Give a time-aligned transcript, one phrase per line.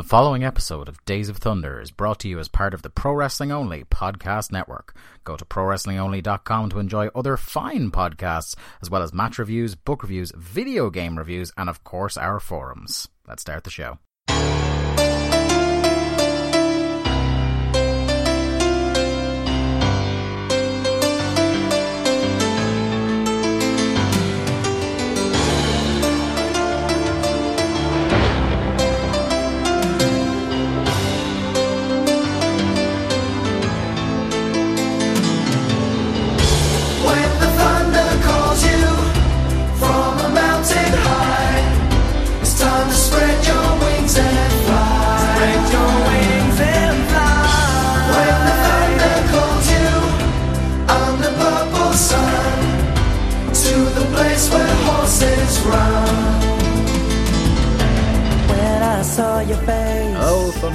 [0.00, 2.88] The following episode of Days of Thunder is brought to you as part of the
[2.88, 4.96] Pro Wrestling Only podcast network.
[5.24, 10.32] Go to ProWrestlingOnly.com to enjoy other fine podcasts, as well as match reviews, book reviews,
[10.34, 13.08] video game reviews, and of course our forums.
[13.28, 13.98] Let's start the show.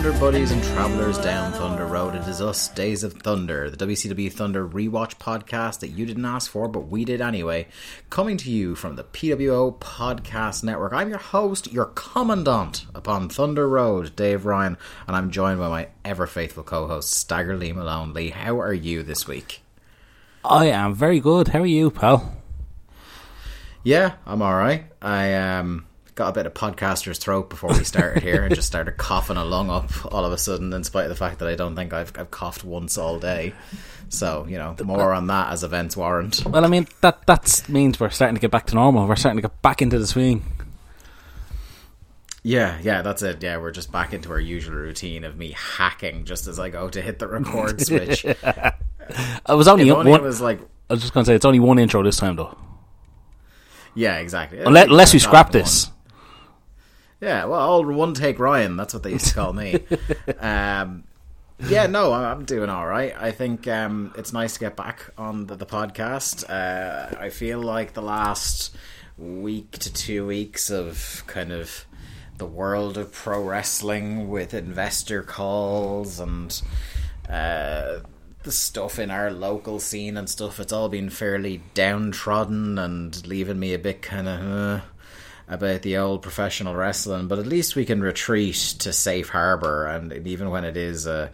[0.05, 2.13] Thunder Buddies and Travelers down Thunder Road.
[2.13, 6.51] It is us, Days of Thunder, the WCW Thunder rewatch podcast that you didn't ask
[6.51, 7.65] for, but we did anyway.
[8.11, 10.93] Coming to you from the PWO Podcast Network.
[10.93, 15.87] I'm your host, your commandant upon Thunder Road, Dave Ryan, and I'm joined by my
[16.03, 18.13] ever faithful co host, Stagger Lee Malone.
[18.13, 19.63] Lee, how are you this week?
[20.43, 21.47] I am very good.
[21.47, 22.37] How are you, pal?
[23.81, 24.85] Yeah, I'm alright.
[25.01, 28.97] I um got a bit of podcaster's throat before we started here and just started
[28.97, 31.55] coughing a lung up all of a sudden in spite of the fact that I
[31.55, 33.53] don't think I've I've coughed once all day.
[34.09, 36.45] So, you know, more on that as events warrant.
[36.45, 39.07] Well, I mean that that means we're starting to get back to normal.
[39.07, 40.43] We're starting to get back into the swing.
[42.43, 43.41] Yeah, yeah, that's it.
[43.41, 46.89] Yeah, we're just back into our usual routine of me hacking just as I go
[46.89, 48.23] to hit the record switch.
[48.23, 50.19] I was only, only one.
[50.19, 52.35] it was like I was just going to say it's only one intro this time,
[52.35, 52.55] though.
[53.95, 54.59] Yeah, exactly.
[54.59, 55.63] Unless, unless we scrap one.
[57.21, 58.75] Yeah, well, old one take Ryan.
[58.75, 59.79] That's what they used to call me.
[60.39, 61.03] um,
[61.59, 63.15] yeah, no, I'm I'm doing all right.
[63.17, 66.49] I think um, it's nice to get back on the, the podcast.
[66.49, 68.75] Uh, I feel like the last
[69.17, 71.85] week to two weeks of kind of
[72.37, 76.61] the world of pro wrestling with investor calls and
[77.29, 77.99] uh,
[78.43, 83.59] the stuff in our local scene and stuff, it's all been fairly downtrodden and leaving
[83.59, 84.41] me a bit kind of.
[84.41, 84.81] Uh,
[85.47, 90.11] about the old professional wrestling, but at least we can retreat to safe harbor, and
[90.27, 91.31] even when it is a,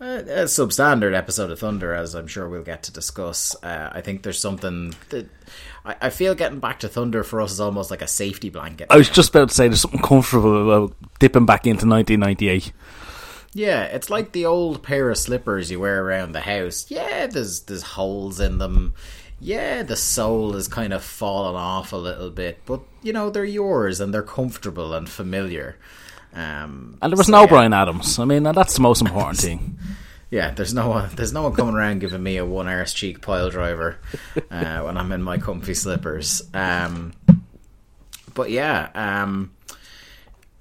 [0.00, 4.00] a, a substandard episode of Thunder, as I'm sure we'll get to discuss, uh, I
[4.00, 5.28] think there's something that
[5.84, 8.88] I, I feel getting back to Thunder for us is almost like a safety blanket.
[8.90, 12.72] I was just about to say there's something comfortable about dipping back into 1998.
[13.54, 16.86] Yeah, it's like the old pair of slippers you wear around the house.
[16.90, 18.94] Yeah, there's there's holes in them.
[19.40, 23.44] Yeah, the soul is kind of fallen off a little bit, but you know they're
[23.44, 25.76] yours and they're comfortable and familiar.
[26.34, 27.46] Um, And there was so, no yeah.
[27.46, 28.18] Brian Adams.
[28.18, 29.78] I mean, that's the most important thing.
[30.30, 31.08] Yeah, there's no one.
[31.14, 33.98] There's no one coming around giving me a one arse cheek pile driver
[34.50, 36.42] uh, when I'm in my comfy slippers.
[36.52, 37.14] Um,
[38.34, 39.52] but yeah, um,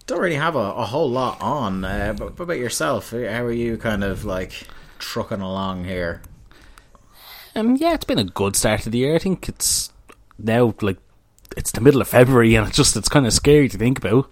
[0.06, 1.84] don't really have a, a whole lot on.
[1.84, 3.12] Uh, but what about yourself?
[3.12, 3.76] How are you?
[3.76, 4.68] Kind of like
[5.00, 6.22] trucking along here.
[7.58, 9.16] Um, yeah, it's been a good start to the year.
[9.16, 9.92] I think it's
[10.38, 10.98] now like
[11.56, 14.32] it's the middle of February, and it's just it's kind of scary to think about.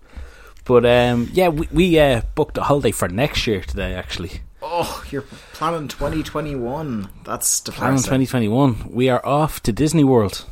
[0.64, 3.96] But um, yeah, we, we uh, booked a holiday for next year today.
[3.96, 7.10] Actually, Oh, you're planning 2021.
[7.24, 8.90] That's the plan 2021.
[8.92, 10.46] We are off to Disney World,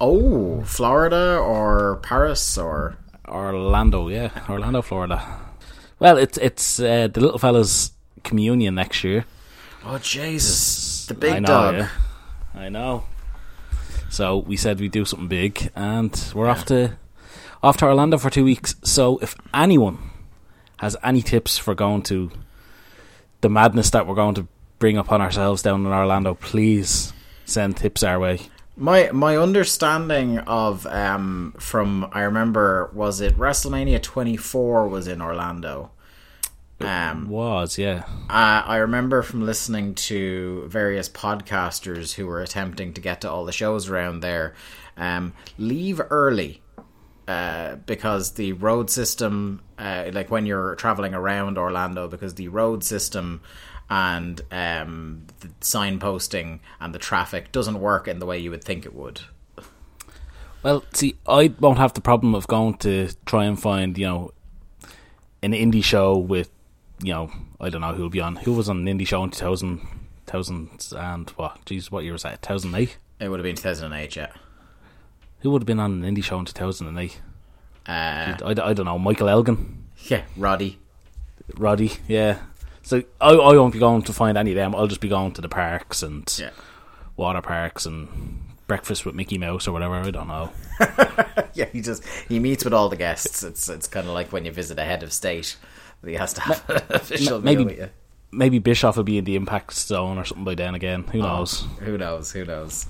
[0.00, 2.96] Oh, Florida or Paris or
[3.28, 4.08] Orlando.
[4.08, 5.38] Yeah, Orlando, Florida.
[5.98, 7.92] Well, it's it's uh, the little fella's
[8.22, 9.24] communion next year.
[9.84, 11.74] oh Jesus, the big know, dog.
[11.74, 11.88] yeah.
[12.54, 13.04] I know.
[14.08, 16.96] So we said we'd do something big, and we're off to
[17.62, 18.74] off to Orlando for two weeks.
[18.82, 19.98] So if anyone
[20.78, 22.30] has any tips for going to
[23.40, 27.12] the madness that we're going to bring upon ourselves down in Orlando, please
[27.44, 28.40] send tips our way.
[28.76, 35.90] My my understanding of um from I remember was it WrestleMania 24 was in Orlando.
[36.80, 43.00] Um Was yeah, I I remember from listening to various podcasters who were attempting to
[43.00, 44.54] get to all the shows around there
[44.96, 46.62] um leave early
[47.30, 52.82] uh, because the road system, uh, like when you're traveling around Orlando, because the road
[52.82, 53.40] system
[53.88, 58.84] and um, the signposting and the traffic doesn't work in the way you would think
[58.84, 59.20] it would.
[60.64, 64.32] Well, see, I won't have the problem of going to try and find, you know,
[65.40, 66.50] an indie show with,
[67.02, 67.30] you know,
[67.60, 68.36] I don't know who'll be on.
[68.36, 69.80] Who was on an indie show in 2000,
[70.26, 71.64] 2000 and what?
[71.64, 72.42] Jeez, what year was that?
[72.42, 72.96] 2008?
[73.20, 74.28] It would have been 2008, yeah.
[75.40, 77.20] Who would have been on an indie show in 2008?
[77.86, 78.98] Uh, I, I don't know.
[78.98, 79.84] Michael Elgin?
[80.08, 80.78] yeah, Roddy.
[81.56, 82.38] Roddy, yeah.
[82.82, 84.74] So I, I won't be going to find any of them.
[84.74, 86.50] I'll just be going to the parks and Yeah.
[87.16, 89.94] water parks and breakfast with Mickey Mouse or whatever.
[89.94, 90.50] I don't know.
[91.52, 93.42] Yeah, he just he meets with all the guests.
[93.42, 95.56] It's it's kind of like when you visit a head of state.
[96.04, 97.78] He has to have an official maybe-.
[98.32, 101.02] Maybe Bischoff will be in the Impact Zone or something by then again.
[101.02, 101.66] Who oh, knows?
[101.80, 102.30] Who knows?
[102.30, 102.86] Who knows?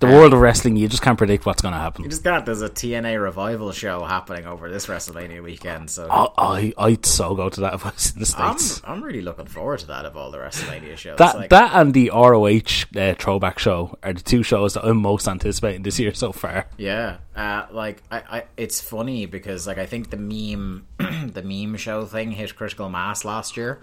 [0.00, 2.04] The world of wrestling, you just can't predict what's going to happen.
[2.04, 2.46] You just can't.
[2.46, 7.34] There's a TNA revival show happening over this WrestleMania weekend, so I, I, I'd so
[7.34, 8.80] go to that if I was in the I'm States.
[8.86, 11.18] I'm really looking forward to that of all the WrestleMania shows.
[11.18, 14.96] that Like, that and the ROH uh, throwback show are the two shows that I'm
[14.96, 16.66] most anticipating this year so far.
[16.78, 21.76] Yeah, uh, like I, I, it's funny because like I think the meme, the meme
[21.76, 23.82] show thing hit critical mass last year,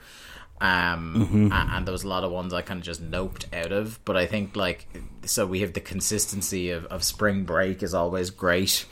[0.59, 3.71] um, a- and, there was a lot of ones I kind of just noped out
[3.71, 4.03] of.
[4.05, 4.87] But I think like
[5.25, 8.85] so we have the consistency of, of spring break is always great,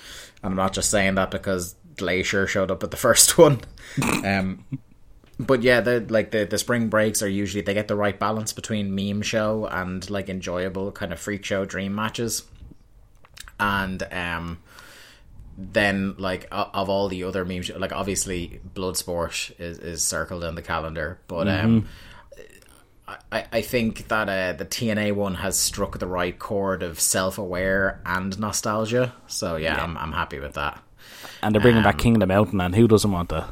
[0.43, 3.61] and I'm not just saying that because Glacier showed up at the first one.
[4.23, 4.63] um,
[5.39, 8.53] but yeah, the like the the spring breaks are usually they get the right balance
[8.53, 12.43] between meme show and like enjoyable kind of freak show dream matches
[13.59, 14.57] and um
[15.57, 20.61] then like of all the other memes like obviously bloodsport is, is circled in the
[20.61, 21.87] calendar but um
[23.31, 28.01] I, I think that uh, the TNA one has struck the right chord of self-aware
[28.05, 30.81] and nostalgia so yeah, I'm, I'm happy with that
[31.43, 33.47] And they're bringing Um, back King of the Mountain, and who doesn't want that?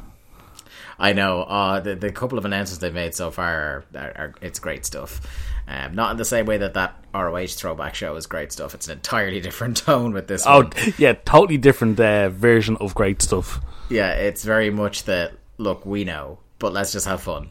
[0.98, 1.42] I know.
[1.42, 4.86] Uh, the the couple of announcements they've made so far are, are, are it's great
[4.86, 5.20] stuff.
[5.66, 8.74] Um, not in the same way that that ROH throwback show is great stuff.
[8.74, 10.44] It's an entirely different tone with this.
[10.46, 10.72] Oh, one.
[10.98, 13.60] yeah, totally different uh, version of great stuff.
[13.88, 15.32] yeah, it's very much that.
[15.56, 17.50] Look, we know, but let's just have fun.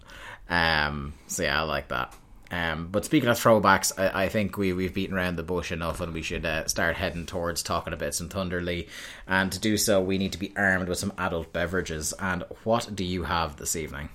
[0.50, 2.13] Um, so yeah, I like that.
[2.51, 6.01] Um, but speaking of throwbacks, I, I think we we've beaten around the bush enough,
[6.01, 8.89] and we should uh, start heading towards talking about some Thunderly.
[9.25, 12.13] And to do so, we need to be armed with some adult beverages.
[12.19, 14.10] And what do you have this evening?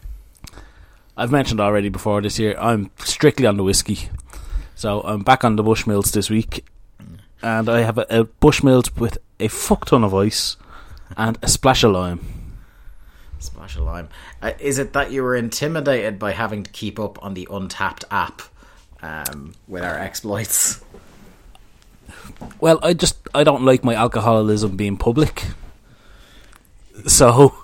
[1.19, 4.09] I've mentioned already before this year, I'm strictly on the whiskey.
[4.77, 6.65] So I'm back on the Bushmills this week.
[7.43, 10.57] And I have a, a Bushmills with a fuck ton of ice
[11.17, 12.21] and a splash of lime.
[13.41, 14.09] Splash of lime.
[14.41, 18.05] Uh, is it that you were intimidated by having to keep up on the Untappd
[18.13, 18.43] app
[19.03, 20.85] um, with our exploits?
[22.61, 25.47] Well, I just I don't like my alcoholism being public.
[27.09, 27.55] So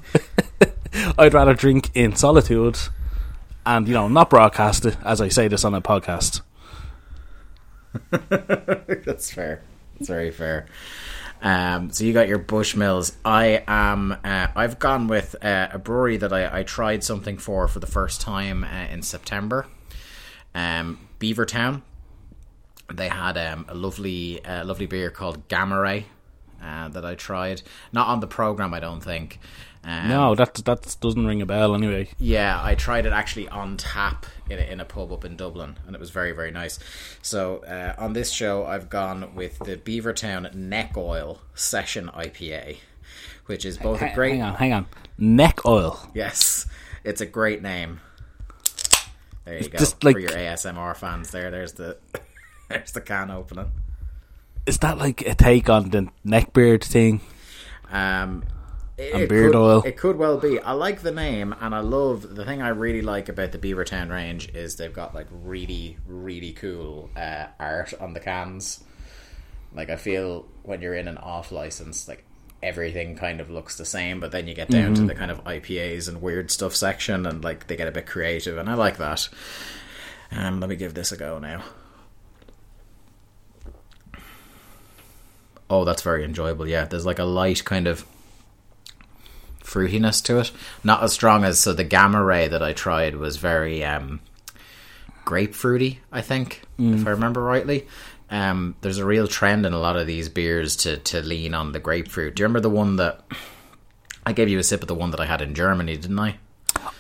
[1.19, 2.79] I'd rather drink in solitude
[3.67, 6.43] and you know not broadcast it as I say this on a podcast.
[8.11, 9.63] That's fair.
[9.95, 10.67] That's very fair.
[11.43, 13.15] Um, so you got your Bushmills.
[13.25, 14.13] I am.
[14.25, 17.87] Uh, I've gone with uh, a brewery that I, I tried something for for the
[17.87, 19.67] first time uh, in September.
[20.55, 21.83] Um, Beavertown.
[22.93, 26.07] They had um, a lovely, uh, lovely beer called Gamma Ray
[26.63, 27.63] uh, that I tried.
[27.93, 29.39] Not on the program, I don't think.
[29.87, 32.09] Um, No, that that doesn't ring a bell anyway.
[32.19, 35.77] yeah, I tried it actually on tap in a, in a pub up in Dublin,
[35.87, 36.79] and it was very very nice.
[37.23, 42.79] So uh, on this show, I've gone with the Beavertown Neck Oil Session IPA,
[43.47, 44.87] which is both a great Hang on, hang on.
[45.19, 46.09] Neck oil.
[46.15, 46.67] yes,
[47.05, 48.01] it's a great name.
[49.45, 51.31] There you go just for your ASMR fans.
[51.31, 51.99] There, there's the
[52.71, 53.71] there's the can opening.
[54.65, 57.21] Is that like a take on the neckbeard thing?
[57.93, 58.45] Um,
[58.97, 59.83] it, And beard could, oil.
[59.83, 60.61] It could well be.
[60.61, 64.11] I like the name, and I love the thing I really like about the Beavertown
[64.11, 68.85] range is they've got like really, really cool uh, art on the cans.
[69.75, 72.25] Like I feel when you're in an off license, like
[72.63, 75.43] everything kind of looks the same, but then you get down to the kind of
[75.45, 78.97] IPAs and weird stuff section, and like they get a bit creative, and I like
[78.99, 79.29] that.
[80.31, 81.65] Um, let me give this a go now.
[85.69, 86.69] Oh, that's very enjoyable.
[86.69, 88.07] Yeah, there's like a light kind of
[89.65, 90.53] fruitiness to it.
[90.85, 94.21] Not as strong as so the gamma ray that I tried was very um
[95.25, 97.87] grapefruity, I think, if I remember rightly.
[98.31, 101.73] Um there's a real trend in a lot of these beers to to lean on
[101.73, 102.37] the grapefruit.
[102.37, 103.23] Do you remember the one that
[104.27, 106.37] I gave you a sip of the one that I had in Germany, didn't I?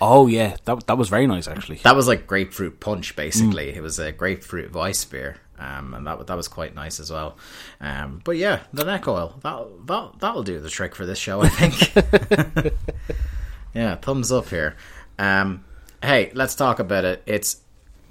[0.00, 1.78] Oh yeah, that that was very nice actually.
[1.78, 3.74] That was like grapefruit punch, basically.
[3.74, 7.36] It was a grapefruit vice beer, um, and that that was quite nice as well.
[7.80, 11.40] Um, but yeah, the neck oil that that that'll do the trick for this show,
[11.42, 12.74] I think.
[13.74, 14.76] yeah, thumbs up here.
[15.18, 15.64] Um,
[16.02, 17.22] hey, let's talk about it.
[17.26, 17.60] It's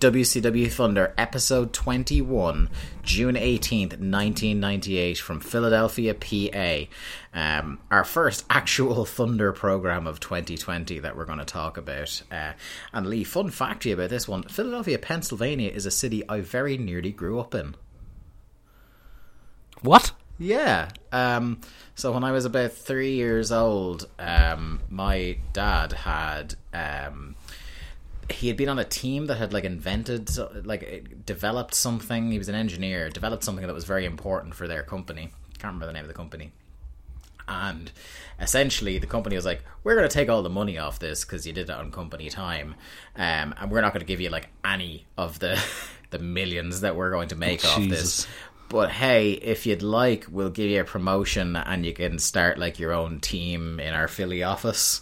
[0.03, 2.69] WCW Thunder, episode 21,
[3.03, 6.89] June 18th, 1998, from Philadelphia, PA.
[7.33, 12.21] Um, our first actual Thunder program of 2020 that we're going to talk about.
[12.29, 12.51] Uh,
[12.91, 16.41] and Lee, fun fact to you about this one Philadelphia, Pennsylvania is a city I
[16.41, 17.73] very nearly grew up in.
[19.83, 20.11] What?
[20.37, 20.89] Yeah.
[21.13, 21.61] Um,
[21.95, 27.35] so when I was about three years old, um, my dad had um,
[28.33, 30.29] he had been on a team that had like invented,
[30.65, 32.31] like developed something.
[32.31, 35.31] He was an engineer, developed something that was very important for their company.
[35.59, 36.51] Can't remember the name of the company.
[37.47, 37.91] And
[38.39, 41.45] essentially, the company was like, "We're going to take all the money off this because
[41.45, 42.75] you did it on company time,
[43.15, 45.61] um, and we're not going to give you like any of the
[46.11, 48.25] the millions that we're going to make off Jesus.
[48.25, 48.27] this."
[48.69, 52.79] But hey, if you'd like, we'll give you a promotion and you can start like
[52.79, 55.01] your own team in our Philly office.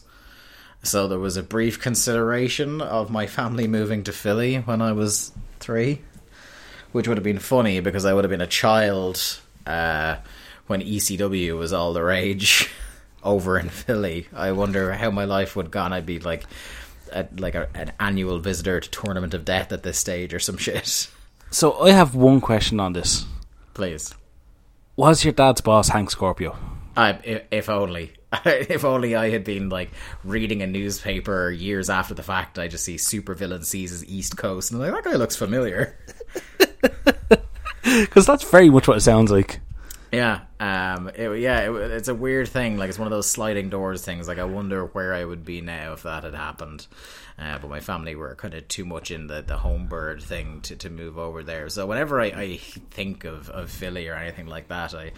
[0.84, 5.32] So there was a brief consideration of my family moving to Philly when I was
[5.60, 6.02] three,
[6.92, 10.18] which would have been funny because I would have been a child uh,
[10.68, 12.70] when ECW was all the rage
[13.24, 14.28] over in Philly.
[14.34, 15.94] I wonder how my life would have gone.
[15.94, 16.46] I'd be like,
[17.12, 20.58] a, like a, an annual visitor to Tournament of Death at this stage or some
[20.58, 21.10] shit.
[21.52, 23.26] So I have one question on this.
[23.76, 24.16] Please.
[24.96, 26.58] Was your dad's boss Hank Scorpio?
[26.98, 28.14] I, if, if only,
[28.46, 29.92] if only I had been like
[30.24, 32.60] reading a newspaper years after the fact.
[32.60, 35.98] I just see supervillain seizes East Coast, and I'm like, that guy looks familiar.
[37.84, 39.60] Because that's very much what it sounds like.
[40.12, 42.78] Yeah, um, it, yeah, it, it's a weird thing.
[42.78, 44.28] Like it's one of those sliding doors things.
[44.28, 46.86] Like I wonder where I would be now if that had happened.
[47.40, 50.62] Uh, but my family were kind of too much in the, the home bird thing
[50.62, 51.70] to, to move over there.
[51.70, 55.12] So whenever I, I think of, of Philly or anything like that, I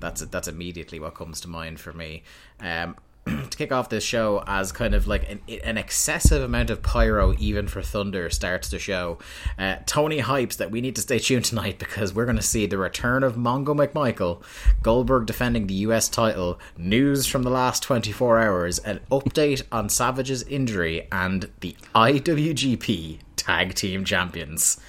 [0.00, 2.22] that's that's immediately what comes to mind for me.
[2.60, 2.96] Um,
[3.50, 7.34] to kick off this show as kind of like an, an excessive amount of pyro,
[7.38, 9.18] even for Thunder, starts the show.
[9.58, 12.66] Uh, Tony hypes that we need to stay tuned tonight because we're going to see
[12.66, 14.42] the return of Mongo McMichael,
[14.82, 20.42] Goldberg defending the US title, news from the last 24 hours, an update on Savage's
[20.44, 24.80] injury, and the IWGP Tag Team Champions.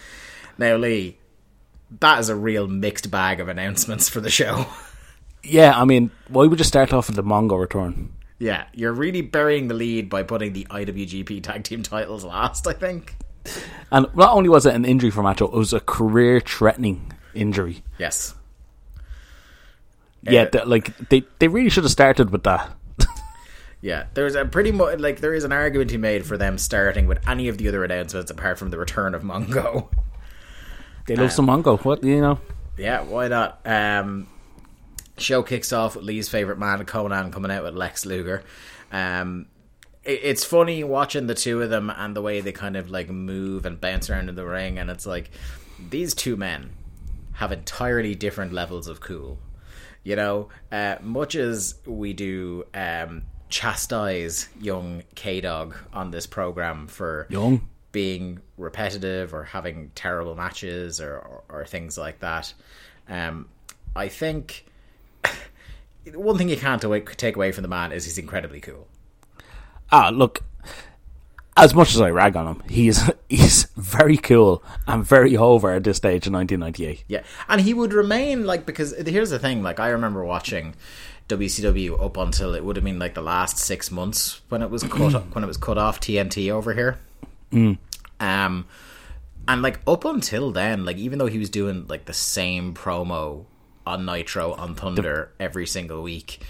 [0.57, 1.17] Now, Lee,
[1.99, 4.67] that is a real mixed bag of announcements for the show.
[5.43, 8.13] Yeah, I mean, why would you start off with the Mongo return?
[8.39, 12.73] Yeah, you're really burying the lead by putting the IWGP tag team titles last, I
[12.73, 13.15] think.
[13.91, 17.83] And not only was it an injury for Macho, it was a career-threatening injury.
[17.97, 18.35] Yes.
[20.23, 22.71] Yeah, Uh, th- like they they really should have started with that.
[23.83, 26.59] Yeah, there's a pretty much like there is an argument to be made for them
[26.59, 29.87] starting with any of the other announcements apart from the return of Mongo.
[31.07, 31.83] They love some Mongo.
[31.83, 32.39] What you know?
[32.77, 33.59] Yeah, why not?
[33.65, 34.27] Um,
[35.17, 38.43] show kicks off with Lee's favorite man, Konnan, coming out with Lex Luger.
[38.91, 39.47] Um,
[40.03, 43.09] it, it's funny watching the two of them and the way they kind of like
[43.09, 45.31] move and bounce around in the ring, and it's like
[45.89, 46.71] these two men
[47.33, 49.39] have entirely different levels of cool.
[50.03, 56.87] You know, uh, much as we do um, chastise young K Dog on this program
[56.87, 57.67] for Young.
[57.91, 62.53] being repetitive or having terrible matches or, or, or things like that.
[63.07, 63.47] Um,
[63.95, 64.65] I think
[66.13, 66.81] one thing you can't
[67.17, 68.87] take away from the man is he's incredibly cool.
[69.91, 70.41] Ah, look.
[71.57, 75.83] As much as I rag on him, he's he's very cool and very over at
[75.83, 77.03] this stage in 1998.
[77.07, 79.61] Yeah, and he would remain like because here's the thing.
[79.61, 80.75] Like I remember watching
[81.27, 84.83] WCW up until it would have been like the last six months when it was
[84.83, 86.97] cut when it was cut off TNT over here.
[88.21, 88.65] Um,
[89.47, 93.45] and like up until then, like even though he was doing like the same promo
[93.85, 96.41] on Nitro on Thunder every single week,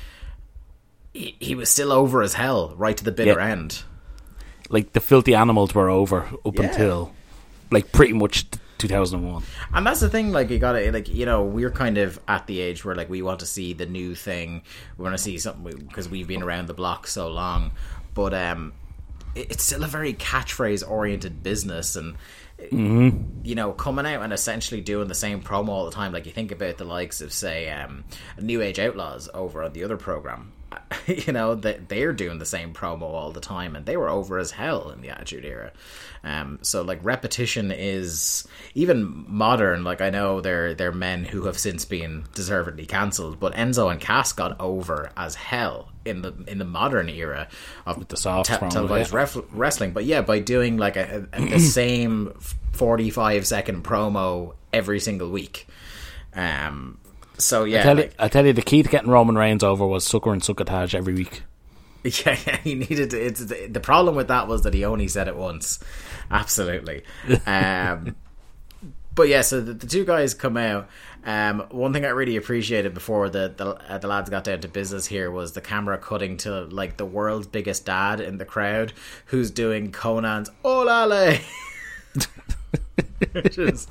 [1.13, 3.47] he, he was still over as hell right to the bitter Yeah.
[3.47, 3.83] end.
[4.69, 6.63] Like the filthy animals were over up Yeah.
[6.63, 7.13] until
[7.69, 8.45] like pretty much
[8.77, 9.43] 2001.
[9.73, 12.59] And that's the thing, like you gotta, like you know, we're kind of at the
[12.61, 14.63] age where like we want to see the new thing.
[14.97, 17.71] We want to see something because we've been around the block so long.
[18.13, 18.73] But um,
[19.35, 22.15] it- it's still a very catchphrase oriented business, and
[22.71, 26.11] you know, coming out and essentially doing the same promo all the time.
[26.13, 28.03] Like you think about the likes of say, um,
[28.39, 30.53] New Age Outlaws over on the other program.
[31.07, 34.37] You know that they're doing the same promo all the time, and they were over
[34.37, 35.71] as hell in the Attitude Era.
[36.23, 39.83] Um, so like repetition is even modern.
[39.83, 43.99] Like I know they're they're men who have since been deservedly cancelled, but Enzo and
[43.99, 47.47] Cass got over as hell in the in the modern era
[47.85, 49.91] of the soft te- promo, televised ref- wrestling.
[49.91, 52.33] But yeah, by doing like a, a, the same
[52.71, 55.67] forty five second promo every single week.
[56.33, 56.97] Um.
[57.37, 59.63] So yeah, I tell, like- you, I tell you, the key to getting Roman Reigns
[59.63, 61.43] over was sucker and succotage every week.
[62.03, 63.23] Yeah, he needed to.
[63.23, 65.79] It's the, the problem with that was that he only said it once.
[66.31, 67.03] Absolutely.
[67.45, 68.15] Um,
[69.15, 70.87] but yeah, so the, the two guys come out.
[71.23, 74.67] Um, one thing I really appreciated before the the, uh, the lads got down to
[74.67, 78.93] business here was the camera cutting to like the world's biggest dad in the crowd,
[79.25, 81.41] who's doing Konnan's "Olale,"
[83.33, 83.87] which is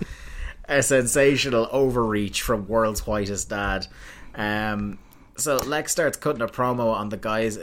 [0.64, 3.86] a sensational overreach from world's whitest dad.
[4.34, 4.98] Um,
[5.40, 7.58] so Lex starts cutting a promo on the guys.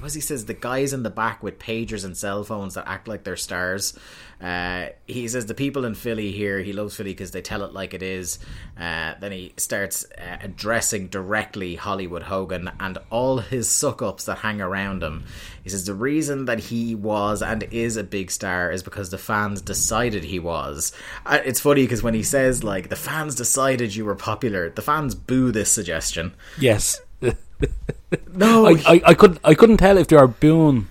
[0.00, 0.46] What he says?
[0.46, 3.98] The guys in the back with pagers and cell phones that act like they're stars.
[4.40, 6.60] Uh, he says the people in Philly here.
[6.60, 8.38] He loves Philly because they tell it like it is.
[8.78, 14.38] Uh, then he starts uh, addressing directly Hollywood Hogan and all his suck ups that
[14.38, 15.24] hang around him.
[15.62, 19.18] He says the reason that he was and is a big star is because the
[19.18, 20.92] fans decided he was.
[21.26, 24.82] Uh, it's funny because when he says like the fans decided you were popular, the
[24.82, 26.34] fans boo this suggestion.
[26.58, 27.00] Yes.
[28.32, 30.88] No, I, I, I couldn't I couldn't tell if they are booing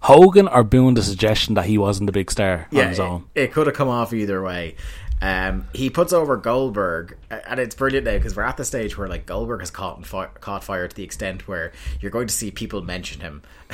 [0.00, 3.26] Hogan or booing the suggestion that he wasn't the big star on his own.
[3.34, 4.74] It, it could have come off either way.
[5.20, 9.08] Um, he puts over Goldberg, and it's brilliant now because we're at the stage where
[9.08, 12.50] like Goldberg has caught fi- caught fire to the extent where you're going to see
[12.50, 13.42] people mention him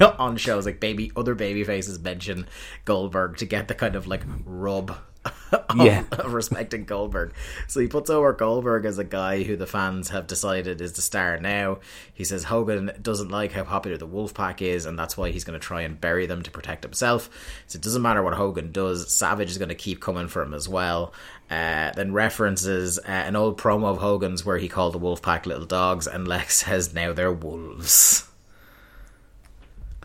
[0.18, 2.46] on shows like baby other baby faces mention
[2.84, 4.96] Goldberg to get the kind of like rub.
[5.52, 6.04] Of, Yeah.
[6.12, 7.34] of respecting Goldberg.
[7.66, 11.02] So he puts over Goldberg as a guy who the fans have decided is the
[11.02, 11.80] star now.
[12.14, 15.58] He says Hogan doesn't like how popular the Wolfpack is, and that's why he's going
[15.58, 17.28] to try and bury them to protect himself.
[17.66, 20.54] So it doesn't matter what Hogan does, Savage is going to keep coming for him
[20.54, 21.12] as well.
[21.50, 25.66] Uh, then references uh, an old promo of Hogan's where he called the Wolfpack little
[25.66, 28.29] dogs, and Lex says now they're wolves.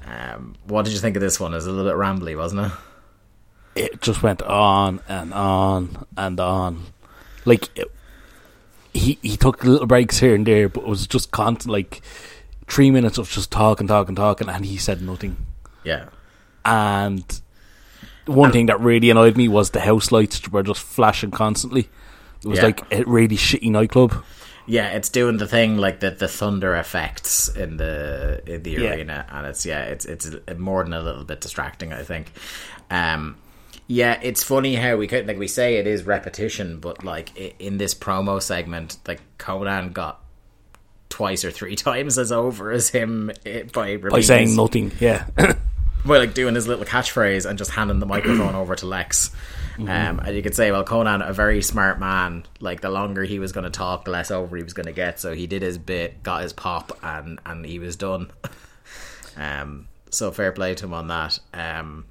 [0.06, 1.54] Um, what did you think of this one?
[1.54, 2.72] It was a little bit rambly, wasn't it?
[3.76, 6.84] It just went on and on and on.
[7.44, 7.92] Like it,
[8.94, 12.02] he he took little breaks here and there, but it was just constant like
[12.68, 15.46] three minutes of just talking, talking, talking, and he said nothing.
[15.84, 16.06] Yeah.
[16.64, 17.42] And
[18.26, 21.90] one thing that really annoyed me was the house lights were just flashing constantly.
[22.44, 22.66] It was Yeah.
[22.66, 24.24] like a really shitty nightclub.
[24.68, 28.94] Yeah, it's doing the thing like the the thunder effects in the in the Yeah.
[28.94, 31.94] arena, and it's yeah, it's it's more than a little bit distracting.
[31.94, 32.32] I think.
[32.90, 33.36] Um,
[33.88, 37.78] yeah, it's funny how we could like we say it is repetition, but like in
[37.78, 40.22] this promo segment, like Konnan got
[41.10, 45.28] twice or three times as over as him eh, by By saying nothing, yeah.
[46.06, 49.30] by like doing his little catchphrase and just handing the microphone over to Lex.
[49.78, 52.46] Um, and you could say, well, Konnan, a very smart man.
[52.60, 54.94] Like the longer he was going to talk, the less over he was going to
[54.94, 55.20] get.
[55.20, 58.32] So he did his bit, got his pop, and and he was done.
[59.38, 61.40] um, so fair play to him on that.
[61.54, 62.06] Um,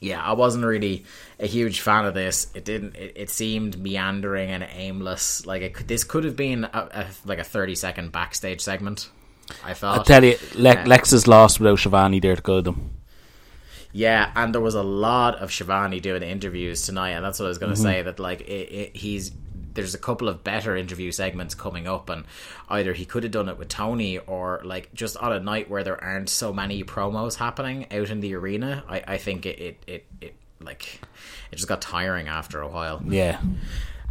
[0.00, 1.04] yeah, I wasn't really
[1.40, 2.48] a huge fan of this.
[2.54, 2.96] It didn't.
[2.96, 5.46] It, it seemed meandering and aimless.
[5.46, 9.08] Like it, this could have been a, a, like a thirty second backstage segment.
[9.64, 10.00] I thought.
[10.00, 10.84] I tell you, Le- Yeah.
[10.84, 12.90] Lex is lost without Schiavone there to guide them.
[13.96, 17.48] Yeah, and there was a lot of Schiavone doing interviews tonight, and that's what I
[17.48, 18.02] was going to say.
[18.02, 19.32] That like it, it, he's
[19.72, 22.26] there's a couple of better interview segments coming up, and
[22.68, 25.82] either he could have done it with Tony, or like just on a night where
[25.82, 28.84] there aren't so many promos happening out in the arena.
[28.86, 31.00] I, I think it, it it it like
[31.50, 33.00] it just got tiring after a while.
[33.02, 33.40] Yeah.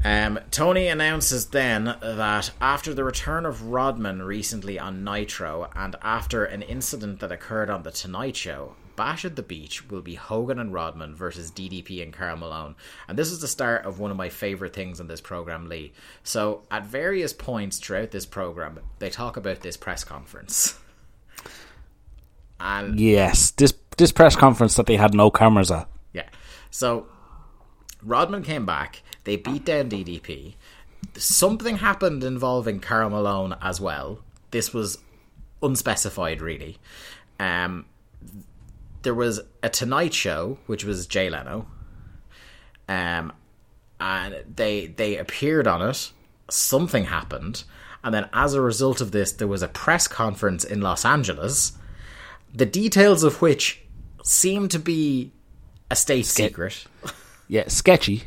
[0.03, 6.43] Um, Tony announces then that after the return of Rodman recently on Nitro and after
[6.43, 10.59] an incident that occurred on The Tonight Show, Bash at the Beach will be Hogan
[10.59, 12.75] and Rodman versus DDP and Karl Malone.
[13.07, 15.93] And this is the start of one of my favourite things on this programme, Lee.
[16.23, 20.79] So, at various points throughout this programme, they talk about this press conference.
[22.59, 23.51] And Yes.
[23.51, 25.87] This this press conference that they had no cameras at.
[26.13, 26.27] Yeah.
[26.71, 27.07] So
[28.03, 29.01] Rodman came back.
[29.23, 30.55] They beat down DDP.
[31.15, 34.19] Something happened involving Karl Malone as well.
[34.51, 34.97] This was
[35.61, 36.77] unspecified, really.
[37.39, 37.85] Um,
[39.05, 41.67] there was a Tonight Show, which was Jay Leno.
[42.89, 43.31] Um,
[43.99, 46.11] and they they appeared on it.
[46.49, 47.63] Something happened,
[48.03, 51.73] and then as a result of this, there was a press conference in Los Angeles.
[52.53, 53.81] The details of which
[54.23, 55.31] seem to be
[55.89, 56.85] a state secret.
[57.47, 58.23] Yeah, sketchy.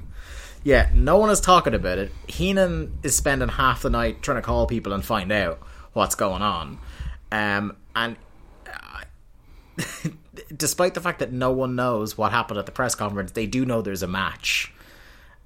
[0.63, 2.13] Yeah, no one is talking about it.
[2.27, 5.61] Heenan is spending half the night trying to call people and find out
[5.93, 6.79] what's going on.
[7.33, 8.17] Um, and
[8.67, 9.03] uh,
[10.55, 13.65] despite the fact that no one knows what happened at the press conference, they do
[13.65, 14.73] know there's a match.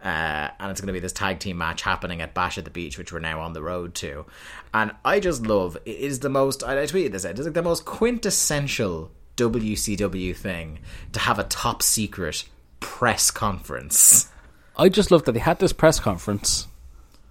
[0.03, 2.71] Uh, and it's going to be this tag team match happening at Bash at the
[2.71, 4.27] Beach, which we're now on the road to.
[4.75, 6.65] And I just love it is the most.
[6.65, 7.25] I tweeted this.
[7.25, 10.81] It is like the most quintessential WCW thing
[11.13, 12.45] to have a top secret
[12.81, 14.29] press conference.
[14.77, 16.67] I just love that they had this press conference,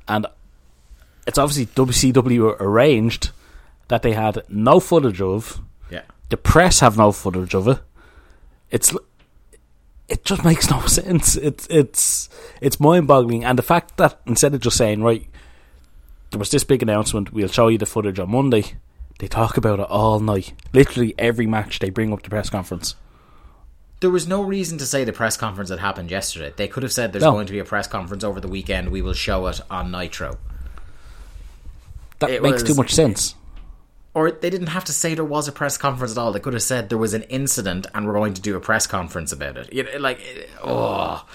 [0.08, 0.28] and
[1.28, 3.32] it's obviously WCW arranged
[3.90, 5.60] that they had no footage of.
[6.32, 7.80] The press have no footage of it.
[8.72, 8.96] It's
[10.08, 11.36] it just makes no sense.
[11.36, 12.30] It's it's
[12.62, 15.28] it's mind boggling, and the fact that instead of just saying right,
[16.32, 18.64] there was this big announcement, we'll show you the footage on Monday.
[19.20, 20.54] They talk about it all night.
[20.74, 22.96] Literally every match, they bring up the press conference.
[24.00, 26.52] There was no reason to say the press conference that happened yesterday.
[26.56, 27.34] They could have said there's No.
[27.34, 28.90] going to be a press conference over the weekend.
[28.90, 30.40] We will show it on Nitro.
[32.20, 33.36] That It makes was- too much sense.
[34.14, 36.34] Or they didn't have to say there was a press conference at all.
[36.34, 38.86] They could have said there was an incident and we're going to do a press
[38.86, 39.72] conference about it.
[39.72, 40.20] You know, like,
[40.62, 41.26] oh,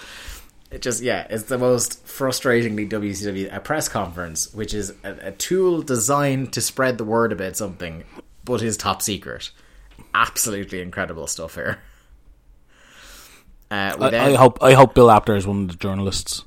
[0.71, 5.33] it just yeah, it's the most frustratingly WCW a press conference, which is a, a
[5.33, 8.05] tool designed to spread the word about something,
[8.45, 9.51] but is top secret.
[10.15, 11.79] Absolutely incredible stuff here.
[13.71, 16.45] Uh, I, I hope I hope Bill Apter is one of the journalists.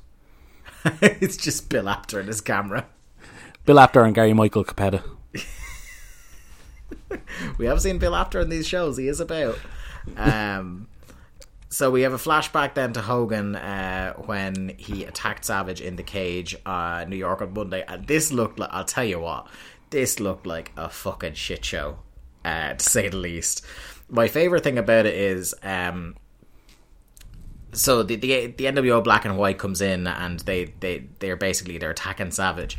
[1.00, 2.86] it's just Bill Apter and his camera.
[3.66, 5.02] Bill Apter and Gary Michael Cappetta.
[7.58, 8.96] We have seen Bill Apter in these shows.
[8.96, 9.58] He is about.
[10.16, 10.88] Um,
[11.68, 16.02] so we have a flashback then to Hogan uh, when he attacked Savage in the
[16.02, 19.46] cage, uh, New York on Monday, and this looked like I'll tell you what,
[19.90, 21.98] this looked like a fucking shit show,
[22.44, 23.64] uh, to say the least.
[24.08, 25.54] My favorite thing about it is.
[25.62, 26.16] Um,
[27.72, 31.78] so the, the the NWO Black and White comes in and they they they're basically
[31.78, 32.76] they're attacking Savage,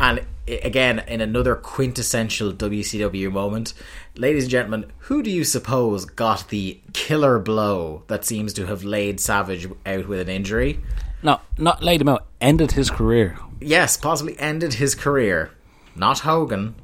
[0.00, 3.74] and again in another quintessential WCW moment,
[4.16, 8.82] ladies and gentlemen, who do you suppose got the killer blow that seems to have
[8.82, 10.80] laid Savage out with an injury?
[11.22, 12.26] No, not laid him out.
[12.40, 13.38] Ended his career.
[13.60, 15.50] Yes, possibly ended his career.
[15.94, 16.74] Not Hogan,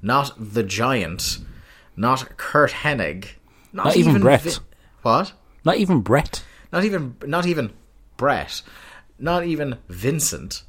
[0.00, 1.38] not the Giant,
[1.96, 3.26] not Curt Hennig,
[3.72, 4.60] not, Not even Bret.
[5.02, 5.32] what?
[5.64, 6.44] Not even Bret.
[6.72, 7.72] Not even not even
[8.16, 8.62] Bret.
[9.18, 10.62] Not even Vincent.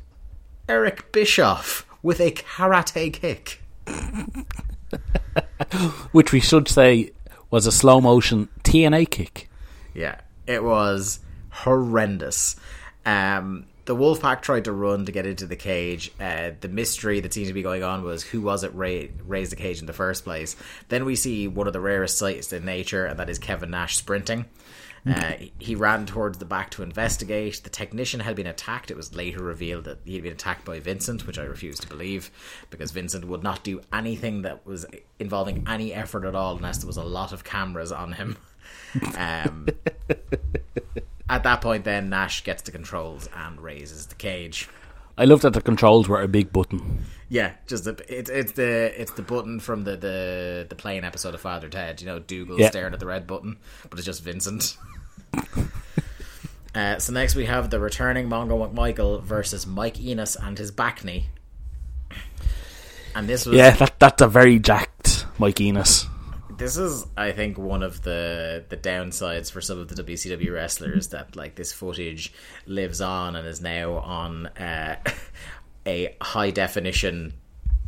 [0.67, 3.62] Eric Bischoff with a karate kick.
[6.12, 7.12] Which we should say
[7.51, 9.49] was a slow motion TNA kick.
[9.93, 11.19] Yeah, it was
[11.51, 12.56] horrendous.
[13.06, 16.12] Um, the Wolfpack tried to run to get into the cage.
[16.19, 19.51] Uh, the mystery that seems to be going on was who was it ra- raised
[19.51, 20.56] the cage in the first place.
[20.89, 23.97] Then we see one of the rarest sights in nature, and that is Kevin Nash
[23.97, 24.45] sprinting.
[25.07, 27.61] Uh, he ran towards the back to investigate.
[27.63, 28.89] The technician had been attacked.
[28.89, 31.87] It was later revealed that he had been attacked by Vincent, which I refuse to
[31.87, 32.31] believe
[32.71, 34.85] because Vincent would not do anything that was
[35.19, 38.37] involving any effort at all unless there was a lot of cameras on him.
[39.17, 39.67] Um,
[41.29, 44.69] at that point, then Nash gets the controls and raises the cage.
[45.17, 47.03] I love that the controls were a big button.
[47.29, 51.33] Yeah, just the, it's it's the it's the button from the the the plane episode
[51.33, 52.01] of Father Ted.
[52.01, 52.69] You know, Dougal Yeah.
[52.69, 53.57] staring at the red button,
[53.89, 54.77] but it's just Vincent.
[56.76, 61.04] uh, so next we have the returning Mongo McMichael versus Mike Enos and his back
[61.04, 61.28] knee.
[63.15, 66.06] And this was Yeah, that that's a very jacked Mike Enos.
[66.58, 71.10] this is I think one of the the downsides for some of the WCW wrestlers
[71.10, 72.34] that like this footage
[72.65, 74.98] lives on and is now on uh,
[75.88, 77.34] a high definition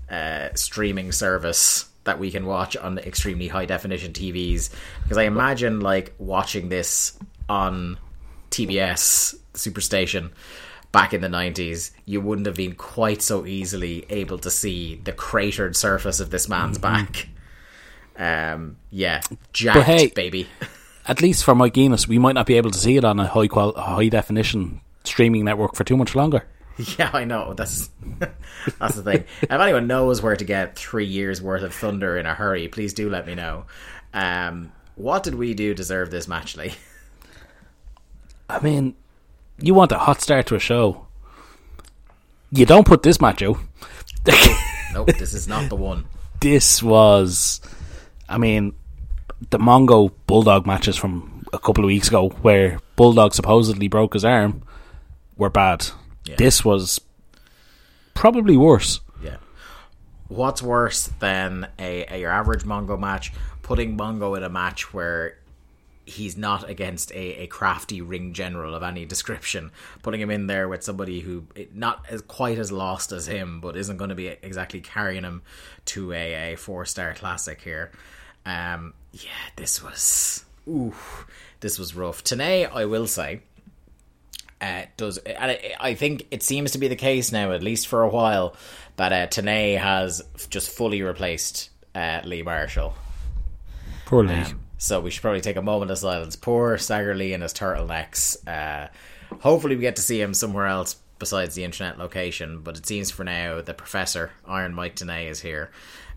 [0.10, 4.70] uh, streaming service that we can watch on extremely high definition TVs
[5.04, 7.18] because I imagine like watching this
[7.50, 7.98] on
[8.52, 10.32] TBS Superstation
[10.92, 15.12] back in the 90s you wouldn't have been quite so easily able to see the
[15.12, 17.28] cratered surface of this man's back
[18.18, 19.22] um, yeah,
[19.54, 20.48] jacked, hey- baby.
[21.08, 23.28] At least for Mike Enos, we might not be able to see it on a
[23.28, 26.46] high qual- high definition streaming network for too much longer.
[27.00, 27.54] yeah, I know.
[27.54, 27.90] That's
[28.80, 29.24] that's the thing.
[29.42, 32.94] If anyone knows where to get three years worth of thunder in a hurry, please
[32.94, 33.66] do let me know.
[34.14, 36.74] Um, what did we do deserve this match, Lee?
[38.50, 38.96] I mean,
[39.60, 41.06] you want a hot start to a show.
[42.52, 43.58] You don't put this match out.
[44.94, 46.06] Nope, this is not the one.
[46.40, 47.60] this was,
[48.30, 48.74] I mean,
[49.50, 54.24] the Mongo Bulldog matches from a couple of weeks ago, where Bulldog supposedly broke his
[54.24, 54.64] arm,
[55.36, 55.88] were bad.
[56.26, 56.36] Yeah.
[56.38, 57.02] This was
[58.14, 59.02] probably worse.
[59.22, 59.38] Yeah.
[60.30, 63.34] What's worse than a, a your average Mongo match?
[63.64, 65.38] Putting Mongo in a match where
[66.08, 69.72] he's not against a, a crafty ring general of any description.
[70.02, 73.76] Putting him in there with somebody who not as quite as lost as him, but
[73.76, 75.42] isn't going to be exactly carrying him
[75.86, 77.92] to a, a four star classic here.
[78.46, 80.96] Um, yeah, this was ooh,
[81.60, 82.24] this was rough.
[82.24, 83.42] Tenay, I will say,
[84.62, 87.88] uh, does and I, I think it seems to be the case now, at least
[87.88, 88.56] for a while,
[88.96, 92.94] that uh, Tenay has just fully replaced uh, Lee Marshall.
[94.06, 94.34] Poor Lee.
[94.36, 96.36] Um, so we should probably take a moment of silence.
[96.36, 98.38] Poor Stagger Lee and his turtlenecks.
[98.48, 98.88] Uh,
[99.40, 102.62] hopefully, we get to see him somewhere else besides the internet location.
[102.62, 105.72] But it seems for now the Professor Iron Mike Tenay is here.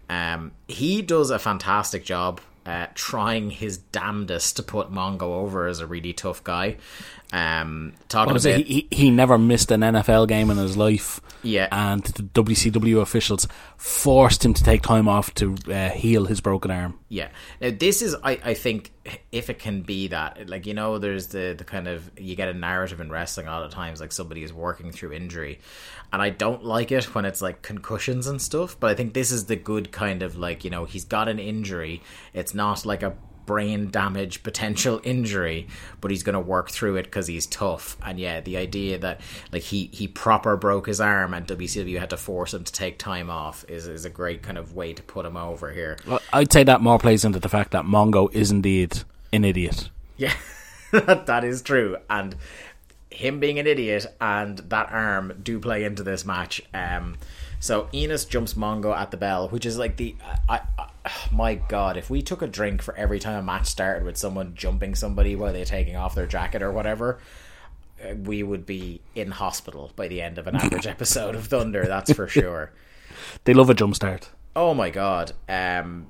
[0.08, 2.40] Um, he does a fantastic job.
[2.66, 6.76] Uh, trying his damnedest to put Mongo over as a really tough guy.
[7.32, 8.56] Um, talking What was it?
[8.56, 11.22] about He, he he never missed an NFL game in his life.
[11.42, 11.68] Yeah.
[11.70, 16.70] and the WCW officials forced him to take time off to uh, heal his broken
[16.70, 16.98] arm.
[17.08, 17.28] Yeah.
[17.60, 18.92] Now this is I, I think
[19.32, 22.48] if it can be that like you know there's the the kind of you get
[22.48, 25.58] a narrative in wrestling a lot of times like somebody is working through injury
[26.12, 29.32] and I don't like it when it's like concussions and stuff but I think this
[29.32, 32.02] is the good kind of like you know he's got an injury
[32.34, 33.14] it's not like a
[33.46, 35.66] brain damage potential injury
[36.00, 39.20] but he's going to work through it because he's tough and yeah the idea that
[39.52, 42.98] like he he proper broke his arm and WCW had to force him to take
[42.98, 46.20] time off is, is a great kind of way to put him over here Well,
[46.32, 49.90] I'd say that more plays into the fact that Mongo is indeed an idiot.
[50.16, 50.34] Yeah,
[50.92, 51.96] that is true.
[52.08, 52.36] And
[53.10, 56.62] him being an idiot and that arm do play into this match.
[56.72, 57.16] Um,
[57.60, 60.16] so Enos jumps Mongo at the bell, which is like the.
[60.48, 60.88] I, I,
[61.32, 64.54] my God, if we took a drink for every time a match started with someone
[64.54, 67.20] jumping somebody while they're taking off their jacket or whatever,
[68.02, 71.84] uh, we would be in hospital by the end of an average episode of Thunder.
[71.84, 72.72] That's for sure.
[73.44, 74.30] They love a jump start.
[74.56, 75.32] Oh my god.
[75.48, 76.06] Um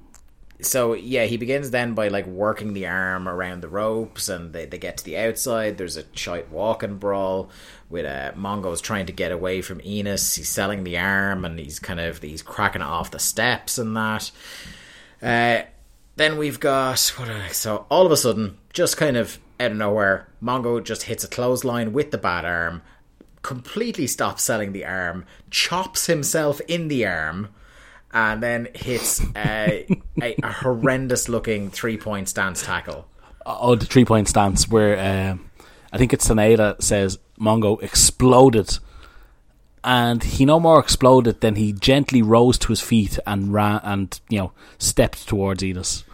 [0.65, 4.67] so yeah, he begins then by like working the arm around the ropes and they,
[4.67, 5.79] they get to the outside.
[5.79, 7.51] There's a shite walking brawl
[7.89, 10.35] with uh, Mongo's trying to get away from Enos.
[10.37, 14.31] He's selling the arm and he's kind of he's cracking off the steps and that.
[15.23, 15.63] Uh,
[16.17, 20.29] then we've got what so all of a sudden, just kind of out of nowhere,
[20.43, 22.83] Mongo just hits a clothesline with the bad arm,
[23.43, 27.49] completely stops selling the arm, chops himself in the arm,
[28.13, 29.87] and then hits a,
[30.21, 33.07] a, a horrendous looking three point stance tackle.
[33.47, 35.51] Oh, the three point stance where um,
[35.93, 38.79] I think it's Taneda says Mongo exploded.
[39.83, 44.21] And he no more exploded than he gently rose to his feet and ran and
[44.29, 46.05] you know stepped towards Enos.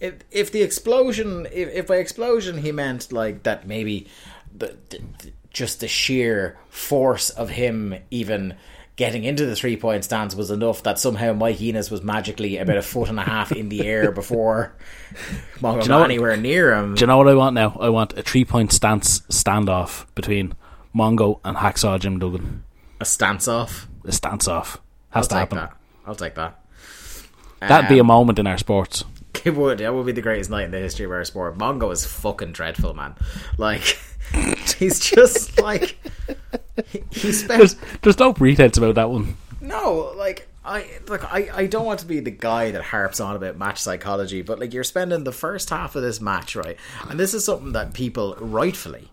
[0.00, 4.08] If if the explosion, if, if by explosion he meant like that, maybe
[4.52, 5.00] the, the
[5.52, 8.56] just the sheer force of him even
[8.96, 12.76] getting into the three point stance was enough that somehow Mike Enos was magically about
[12.76, 14.76] a foot and a half in the air before
[15.58, 16.94] Mongo got know what- anywhere near him.
[16.94, 17.76] Do you know what I want now?
[17.80, 20.54] I want a three point stance standoff between
[20.94, 22.62] Mongo and Hacksaw Jim Duggan.
[23.00, 23.88] a stance off.
[24.04, 24.80] A stance off
[25.12, 25.58] I'll has to happen.
[25.58, 25.76] that.
[26.06, 26.60] I'll take that.
[27.60, 29.04] That'd be a Um, moment in our sports.
[29.44, 29.78] It would.
[29.78, 31.58] That would be the greatest night in the history of our sport.
[31.58, 33.14] Mongo is fucking dreadful, man.
[33.58, 33.98] Like,
[34.78, 35.96] he's just like
[36.86, 39.36] he, he spent There's, there's no pretense about that one.
[39.60, 40.48] no like.
[40.66, 41.30] I look.
[41.30, 44.58] I, I don't want to be the guy that harps on about match psychology, but
[44.58, 46.78] like you're spending the first half of this match, right?
[47.10, 49.10] And this is something that people rightfully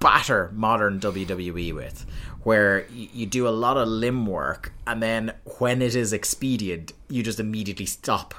[0.00, 2.06] batter modern WWE with,
[2.44, 6.94] where you, you do a lot of limb work, and then when it is expedient,
[7.10, 8.34] you just immediately stop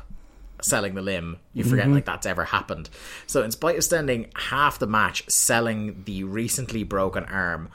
[0.65, 1.38] selling the limb.
[1.54, 1.95] You forget mm-hmm.
[1.95, 2.89] like that's ever happened.
[3.28, 7.69] So, in spite of spending half the match selling the recently broken arm,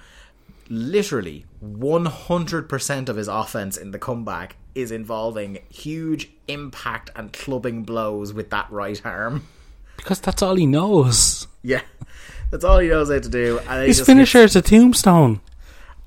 [0.68, 8.32] literally 100% of his offense in the comeback is involving huge impact and clubbing blows
[8.32, 9.46] with that right arm.
[9.96, 11.46] Because that's all he knows.
[11.62, 11.82] Yeah.
[12.50, 13.58] That's all he knows how to do.
[13.58, 15.40] His finisher is a tombstone.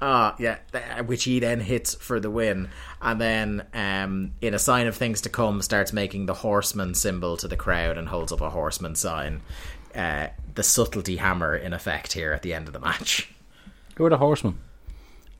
[0.05, 0.57] Ah, yeah,
[1.03, 2.67] which he then hits for the win,
[3.01, 7.37] and then, um, in a sign of things to come, starts making the horseman symbol
[7.37, 9.39] to the crowd and holds up a horseman sign.
[9.95, 13.33] Uh, the subtlety hammer in effect here at the end of the match.
[13.95, 14.59] Who are the horsemen?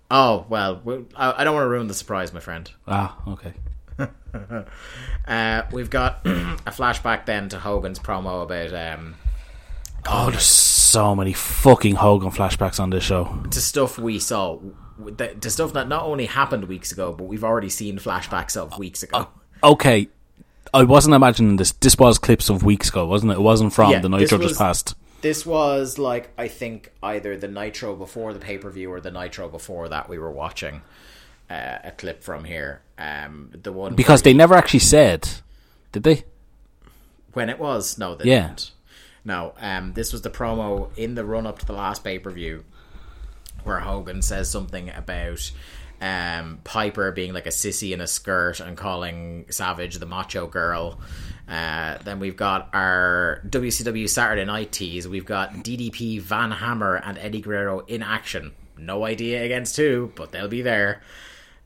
[0.10, 0.82] Oh well,
[1.14, 2.72] I I don't want to ruin the surprise, my friend.
[2.88, 3.54] Ah, okay.
[5.28, 9.16] Uh, we've got a flashback then to Hogan's promo about um,
[10.06, 10.46] Oh, there's
[10.94, 13.36] so many fucking Hogan flashbacks on this show.
[13.52, 14.60] to stuff we saw,
[14.98, 18.78] the, to stuff that not only happened weeks ago, but we've already seen flashbacks of
[18.80, 19.28] weeks ago.
[19.64, 20.08] Okay,
[20.74, 21.72] I wasn't imagining this.
[21.74, 23.36] This was clips of weeks ago, wasn't it?
[23.36, 24.96] It wasn't from Yeah, the Nitro was- just passed.
[25.22, 29.10] This was like I think either the Nitro before the pay per view or the
[29.12, 30.82] Nitro before that we were watching
[31.50, 32.82] uh, a clip from here.
[32.98, 35.30] Um, the one Because they he- never actually said,
[35.94, 36.26] did they?
[37.32, 38.48] when it was no they Yeah.
[38.50, 38.72] didn't.
[39.26, 42.30] No, um, this was the promo in the run up to the last pay per
[42.32, 42.64] view
[43.64, 45.52] where Hogan says something about
[46.02, 51.00] um, Piper being like a sissy in a skirt and calling Savage the macho girl.
[51.48, 55.08] Uh, then we've got our WCW Saturday Night tease.
[55.08, 58.52] We've got DDP, Van Hammer, and Eddie Guerrero in action.
[58.78, 61.02] No idea against who, but they'll be there.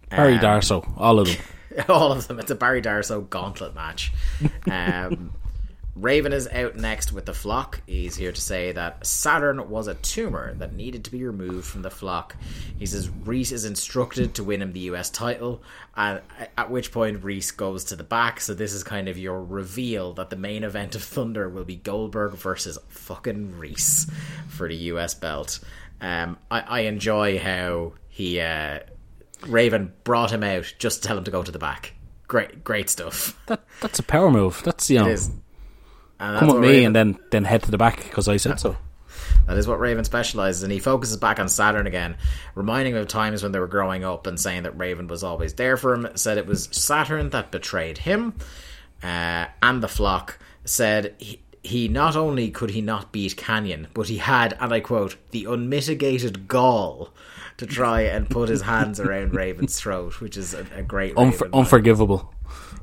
[0.10, 1.38] Barry Um, Darsow, all of them.
[1.90, 2.40] all of them.
[2.40, 4.12] It's a Barry Darsow gauntlet match.
[4.72, 5.34] Um,
[6.00, 7.82] Raven is out next with the flock.
[7.88, 11.82] He's here to say that Saturn was a tumor that needed to be removed from
[11.82, 12.36] the flock.
[12.78, 15.64] He says Reese is instructed to win him the US title,
[15.96, 16.22] and
[16.56, 18.40] at which point Reese goes to the back.
[18.42, 21.78] So this is kind of your reveal that the main event of Thunder will be
[21.78, 24.06] Goldberg versus fucking Reese
[24.50, 25.60] for the US belt.
[26.00, 28.82] Um, I, I enjoy how he uh,
[29.48, 31.94] Raven brought him out just to tell him to go to the back.
[32.28, 33.40] Great, great stuff.
[33.48, 34.62] That that's a power move.
[34.64, 35.32] That's you know, It is.
[36.20, 38.60] And come with me Raven- and then then head to the back because I said
[38.60, 38.76] so.
[39.48, 40.72] That is what Raven specializes in.
[40.72, 42.18] He focuses back on Saturn again,
[42.56, 45.54] reminding him of times when they were growing up and saying that Raven was always
[45.54, 46.08] there for him.
[46.16, 48.34] Said it was Saturn that betrayed him,
[49.04, 50.38] uh, and the flock.
[50.66, 54.80] Said he, he not only could he not beat Kanyon, but he had, and I
[54.82, 57.10] quote, the unmitigated gall
[57.58, 61.52] to try and put his hands around Raven's throat, which is a, a great Unfor-
[61.54, 62.34] unforgivable.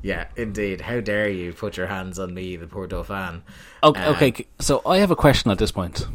[0.05, 0.81] Yeah, indeed.
[0.81, 3.41] How dare you put your hands on me, the poor Dauphin?
[3.81, 6.05] Okay, Uh, okay, so I have a question at this point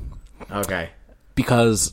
[0.48, 0.90] Okay.
[1.34, 1.92] because,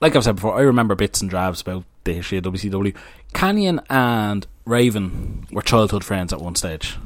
[0.00, 2.94] like I've said before, I remember bits and drabs about the history of WCW.
[3.34, 6.96] Kanyon and Raven were childhood friends at one stage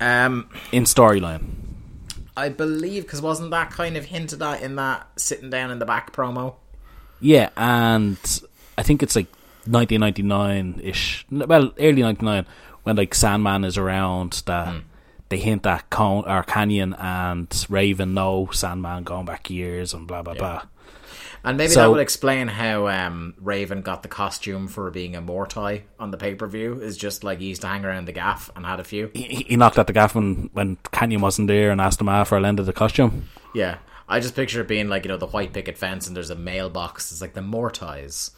[0.00, 1.42] Um, in storyline.
[2.36, 5.86] I believe because wasn't that kind of hinted at in that sitting down in the
[5.86, 6.54] back promo?
[7.20, 8.18] Yeah, and
[8.76, 9.28] I think it's like
[9.66, 11.24] 1999 ish.
[11.30, 12.46] Well, early 99
[12.90, 14.42] when like Sandman is around.
[14.46, 14.78] That Hmm.
[15.28, 20.22] they hint that Con- or Kanyon and Raven know Sandman going back years and blah
[20.22, 20.62] blah blah.
[21.42, 25.22] And maybe So- that would explain how um, Raven got the costume for being a
[25.22, 26.80] Mortai on the pay per view.
[26.82, 29.10] Is just like he used to hang around the gaff and had a few.
[29.14, 32.24] He, he knocked at the gaff when, when Kanyon wasn't there and asked him ah,
[32.24, 33.28] for a lend of the costume.
[33.54, 33.76] Yeah,
[34.08, 36.36] I just picture it being like you know the white picket fence and there's a
[36.36, 37.10] mailbox.
[37.10, 38.32] It's like the Mortais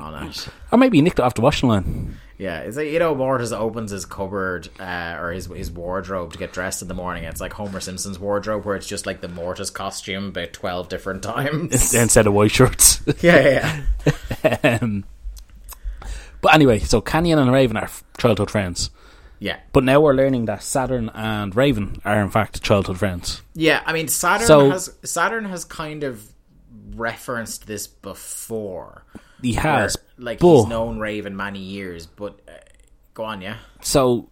[0.00, 0.48] on it.
[0.72, 2.16] Or maybe he nicked it off the washing line.
[2.38, 6.38] Yeah, it's like you know Mortis opens his cupboard uh, or his his wardrobe to
[6.38, 7.24] get dressed in the morning.
[7.24, 11.22] It's like Homer Simpson's wardrobe where it's just like the Mortis costume about twelve different
[11.22, 11.94] times.
[11.94, 13.00] instead of white shirts.
[13.22, 13.82] yeah,
[14.44, 15.04] yeah, um,
[16.42, 18.90] but anyway, so Kanyon and Raven are childhood friends.
[19.38, 19.58] yeah.
[19.72, 23.40] But now we're learning that Saturn and Raven are in fact childhood friends.
[23.54, 26.22] Yeah, I mean Saturn So- has Saturn has kind of
[26.94, 29.04] referenced this before.
[29.42, 32.52] He where, has, like but- he's known Raven many years, but uh,
[33.14, 33.56] go on, yeah.
[33.82, 34.28] So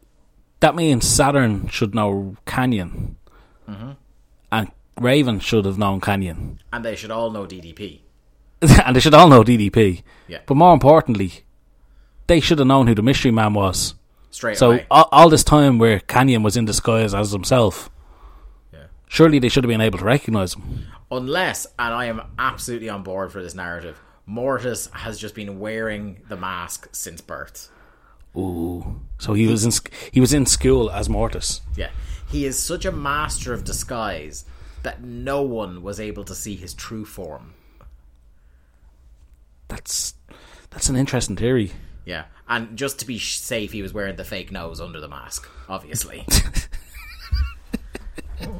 [0.60, 3.16] that means Saturn should know Kanyon,
[3.68, 3.90] Mm-hmm.
[4.52, 8.00] and Raven should have known Kanyon, And they should all know DDP.
[8.84, 10.02] and they should all know DDP.
[10.28, 10.38] Yeah.
[10.46, 11.32] But more importantly,
[12.26, 13.94] they should have known who the mystery man was.
[14.30, 14.86] Straight So away.
[14.90, 17.90] all, all this time where Kanyon was in disguise as himself,
[18.72, 18.84] Yeah.
[19.06, 20.86] surely they should have been able to recognize him.
[21.10, 26.22] Unless, and I am absolutely on board for this narrative, Mortis has just been wearing
[26.28, 27.70] the mask since birth.
[28.36, 29.00] Ooh.
[29.18, 29.72] So he was in
[30.12, 31.60] he was in school as Mortis.
[31.76, 31.90] Yeah.
[32.28, 34.44] He is such a master of disguise
[34.82, 37.54] that no one was able to see his true form.
[39.68, 40.14] That's
[40.70, 41.72] that's an interesting theory.
[42.04, 42.24] Yeah.
[42.48, 46.26] And just to be safe, he was wearing the fake nose under the mask, obviously.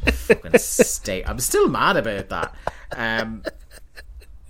[0.07, 1.23] Fucking stay.
[1.25, 2.55] I'm still mad about that.
[2.97, 3.43] Um,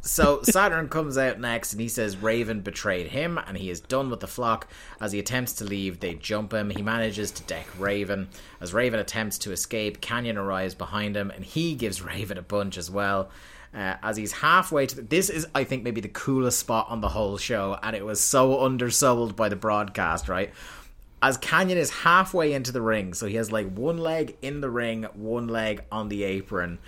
[0.04, 4.10] so Saturn comes out next and he says Raven betrayed him and he is done
[4.10, 4.68] with the flock.
[5.00, 6.68] As he attempts to leave, they jump him.
[6.68, 8.28] He manages to deck Raven.
[8.60, 12.76] As Raven attempts to escape, Kanyon arrives behind him and he gives Raven a bunch
[12.76, 13.30] as well.
[13.74, 17.00] Uh, as he's halfway to the, this is I think maybe the coolest spot on
[17.00, 20.52] the whole show and it was so undersold by the broadcast right
[21.24, 24.68] as Kanyon is halfway into the ring, so he has like one leg in the
[24.68, 26.78] ring, one leg on the apron,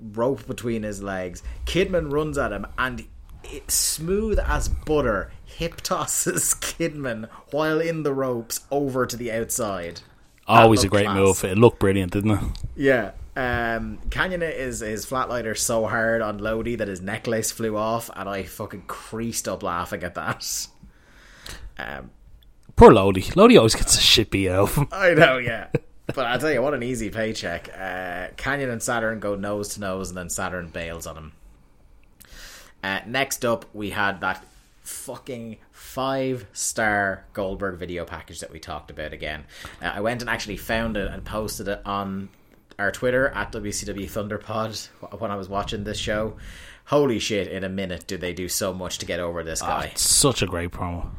[0.00, 1.42] rope between his legs.
[1.66, 3.06] Kidman runs at him and
[3.44, 10.00] it, smooth as butter hip tosses Kidman while in the ropes over to the outside.
[10.46, 11.16] Always a great class.
[11.16, 11.44] move.
[11.44, 12.40] It looked brilliant, didn't it?
[12.74, 13.10] Yeah.
[13.36, 18.28] Um, Kanyon is his flatliner so hard on Lodi that his necklace flew off, and
[18.28, 20.66] I fucking creased up laughing at that.
[21.80, 22.10] Um,
[22.74, 23.22] Poor Lodi.
[23.36, 24.88] Lodi always gets a shit beat out of him.
[24.90, 25.68] I know, yeah.
[26.14, 27.68] But I'll tell you, what an easy paycheck.
[27.74, 31.32] Uh, Kanyon and Saturn go nose to nose, and then Saturn bails on him.
[32.82, 34.44] Uh, next up, we had that
[34.80, 39.44] fucking five star Goldberg video package that we talked about again.
[39.82, 42.30] Uh, I went and actually found it and posted it on
[42.78, 46.36] our Twitter at WCW Thunderpod wh- when I was watching this show.
[46.86, 49.90] Holy shit, in a minute did they do so much to get over this guy.
[49.92, 51.10] It's such a great promo.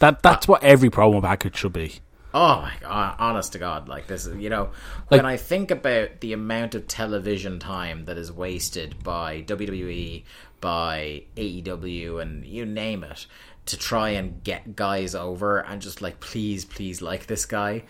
[0.00, 2.00] That that's what every promo package should be.
[2.36, 3.14] Oh my god!
[3.20, 4.70] Honest to God, like this is you know
[5.10, 10.24] Like- when I think about the amount of television time that is wasted by WWE,
[10.60, 13.26] by AEW, and you name it,
[13.66, 17.84] to try and get guys over and just like please, please like this guy.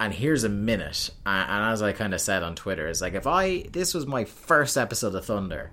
[0.00, 1.10] and here's a minute.
[1.24, 4.24] And, as I kind of said on Twitter, it's like if I this was my
[4.24, 5.70] first episode of Thunder,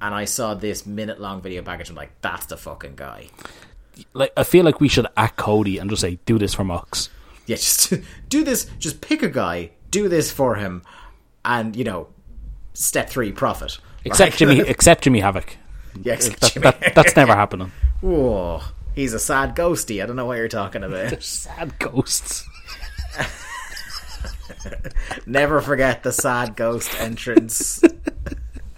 [0.00, 3.28] and I saw this minute long video package, I'm like, that's the fucking guy.
[4.14, 7.10] Like I feel like we should act Cody and just say, "Do this for Mox."
[7.48, 7.92] Yeah, just
[8.28, 8.70] do this.
[8.78, 10.82] Just pick a guy, do this for him,
[11.44, 12.08] and you know,
[12.74, 13.78] step three, profit.
[14.04, 14.38] Except Right?
[14.38, 15.56] Jimmy, except Jimmy Havoc.
[16.02, 16.62] yeah, except That, Jimmy.
[16.64, 17.72] that, that's never happening.
[18.00, 18.60] Whoa,
[18.94, 20.02] he's a sad ghosty.
[20.02, 21.20] I don't know what you're talking about.
[21.22, 22.44] Sad ghosts.
[25.26, 27.82] Never forget the sad ghost entrance.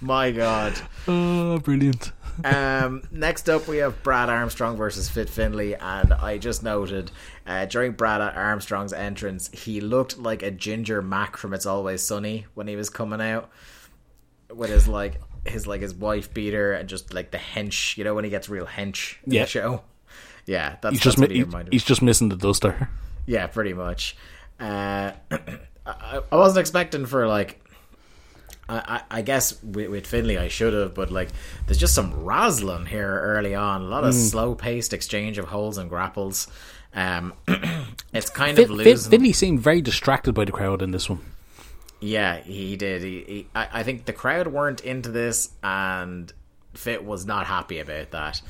[0.00, 0.74] My God.
[1.08, 2.12] Oh, brilliant.
[2.44, 7.10] Um, next up, we have Brad Armstrong versus Fit Finlay, and I just noted
[7.46, 12.46] uh, during Brad Armstrong's entrance, he looked like a ginger Mac from It's Always Sunny
[12.54, 13.50] when he was coming out
[14.54, 18.14] with his like his like his wife beater and just like the hench, you know,
[18.14, 19.42] when he gets real hench in Yeah.
[19.42, 19.82] the show.
[20.46, 21.74] Yeah, that's, He's that's just what mi- he he- reminded me.
[21.76, 22.88] he's just missing the duster.
[23.26, 24.16] Yeah, pretty much.
[24.58, 25.12] Uh,
[25.86, 27.64] I, I wasn't expecting for like.
[28.70, 31.28] I, I guess with, with Finlay I should have, but like
[31.66, 33.82] there's just some razzling here early on.
[33.82, 36.46] A lot of slow paced exchange of holds and grapples.
[36.94, 37.34] Um,
[38.12, 39.10] it's kind Fin- of losing.
[39.10, 41.20] Finlay seemed very distracted by the crowd in this one.
[42.00, 43.02] Yeah, he did.
[43.02, 46.32] He, he, I, I think the crowd weren't into this, and
[46.74, 48.40] Fit was not happy about that.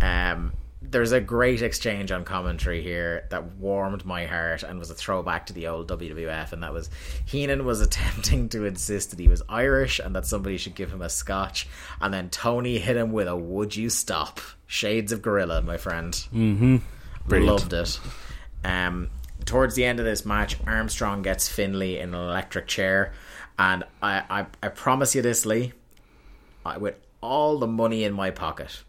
[0.00, 0.52] Um,
[0.90, 5.46] there's a great exchange on commentary here that warmed my heart and was a throwback
[5.46, 6.90] to the old WWF, and that was
[7.24, 11.02] Heenan was attempting to insist that he was Irish and that somebody should give him
[11.02, 11.68] a scotch,
[12.00, 16.12] and then Tony hit him with a "Would you stop?" Shades of Gorilla, my friend.
[16.34, 16.76] Mm-hmm.
[17.28, 18.00] Loved it.
[18.64, 19.10] Um,
[19.44, 23.12] towards the end of this match, Armstrong gets Finlay in an electric chair,
[23.58, 25.72] and I, I, I promise you this, Lee,
[26.64, 28.82] I, with all the money in my pocket,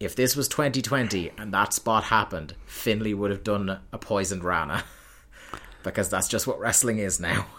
[0.00, 4.84] if this was 2020 and that spot happened, Finlay would have done a poisoned Rana,
[5.82, 7.46] because that's just what wrestling is now.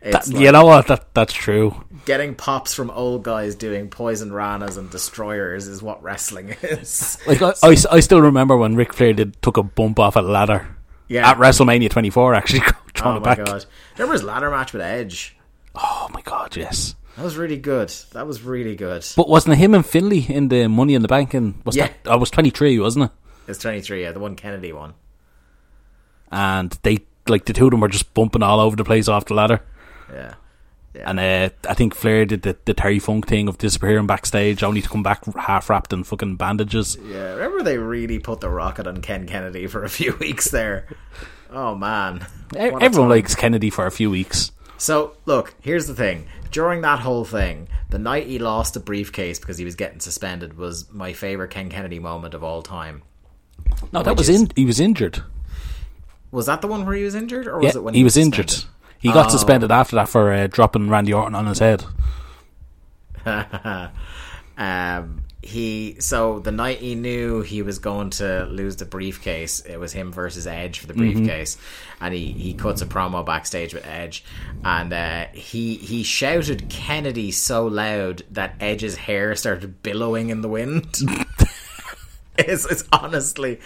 [0.00, 0.86] That- like you know what?
[0.86, 1.84] That that's true.
[2.04, 7.18] getting pops from old guys doing poison ranas and destroyers is what wrestling is.
[7.26, 10.20] Like I, I, I still remember when Ric Flair did took a bump off a
[10.20, 10.76] ladder.
[11.08, 11.28] Yeah.
[11.28, 12.60] At WrestleMania 24, actually
[13.02, 13.38] oh my back.
[13.44, 13.64] god!
[13.96, 15.36] Remember his ladder match with Edge?
[15.74, 16.94] Oh my god, yes.
[17.18, 17.88] That was really good.
[18.12, 19.04] That was really good.
[19.16, 21.34] But wasn't it him and Finlay in the Money in the Bank?
[21.34, 21.88] And was Yeah.
[22.04, 23.10] that I was 23, wasn't it?
[23.48, 24.94] It's 23, yeah, the one Kennedy one.
[26.30, 29.24] And they like the two of them were just bumping all over the place off
[29.24, 29.60] the ladder.
[30.12, 30.34] Yeah.
[30.94, 31.10] Yeah.
[31.10, 34.80] And uh, I think Flair did the, the Terry Funk thing of disappearing backstage, only
[34.80, 36.96] to come back half wrapped in fucking bandages.
[37.04, 40.86] Yeah, remember they really put the rocket on Ken Kennedy for a few weeks there.
[41.50, 42.26] Oh man.
[42.52, 44.52] What Everyone likes Kennedy for a few weeks.
[44.80, 46.28] So, look, here's the thing.
[46.50, 50.56] During that whole thing, the night he lost the briefcase because he was getting suspended
[50.56, 53.02] was my favorite Ken Kennedy moment of all time.
[53.92, 54.50] No, that was is- in.
[54.56, 55.22] He was injured.
[56.30, 58.14] Was that the one where he was injured or was Yeah, it when he was
[58.14, 58.38] suspended?
[58.50, 58.64] injured.
[58.98, 59.30] He got Oh.
[59.30, 61.84] suspended after that for uh, dropping Randy Orton on his head.
[63.26, 69.78] um, he so the night he knew he was going to lose the briefcase, it
[69.78, 71.56] was him versus Edge for the briefcase,
[72.00, 74.24] and he he cuts a promo backstage with Edge,
[74.64, 80.48] and uh, he he shouted Kennedy so loud that Edge's hair started billowing in the
[80.48, 80.98] wind.
[82.38, 83.58] it's, it's honestly,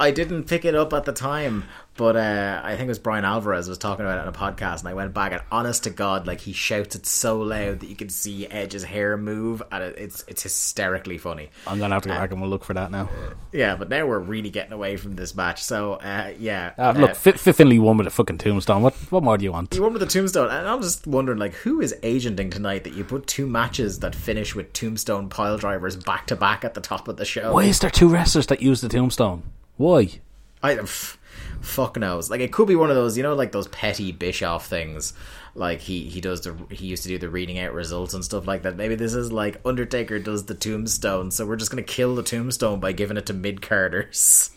[0.00, 1.64] I didn't pick it up at the time,
[1.96, 4.80] but uh, I think it was Bryan Alvarez was talking about it on a podcast,
[4.80, 7.88] and I went back and honest to God, like he shouts it so loud that
[7.88, 11.50] you can see Edge's hair move, and it, it's it's hysterically funny.
[11.66, 13.08] I'm gonna have to go back and we'll look for that now.
[13.52, 15.62] Yeah, but now we're really getting away from this match.
[15.62, 18.82] So uh, yeah, Uh, look, Fi Fi- Finlay won with a fucking tombstone.
[18.82, 19.74] What what more do you want?
[19.74, 22.94] You won with the tombstone, and I'm just wondering, like, who is agenting tonight that
[22.94, 26.80] you put two matches that finish with tombstone pile drivers back to back at the
[26.80, 27.52] top of the show?
[27.52, 29.44] Why is there two wrestlers that use the tombstone?
[29.76, 30.20] Why?
[30.62, 31.18] I f-
[31.64, 32.30] fuck knows.
[32.30, 35.12] Like, it could be one of those, you know, like those petty Bischoff things.
[35.56, 38.44] Like he he does the he used to do the reading out results and stuff
[38.44, 38.74] like that.
[38.76, 42.80] Maybe this is like Undertaker does the tombstone, so we're just gonna kill the tombstone
[42.80, 44.50] by giving it to mid carders.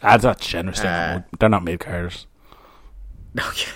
[0.00, 0.78] That's generous.
[0.78, 2.26] They're Uh, not- they're not mid carders.
[3.38, 3.70] Okay.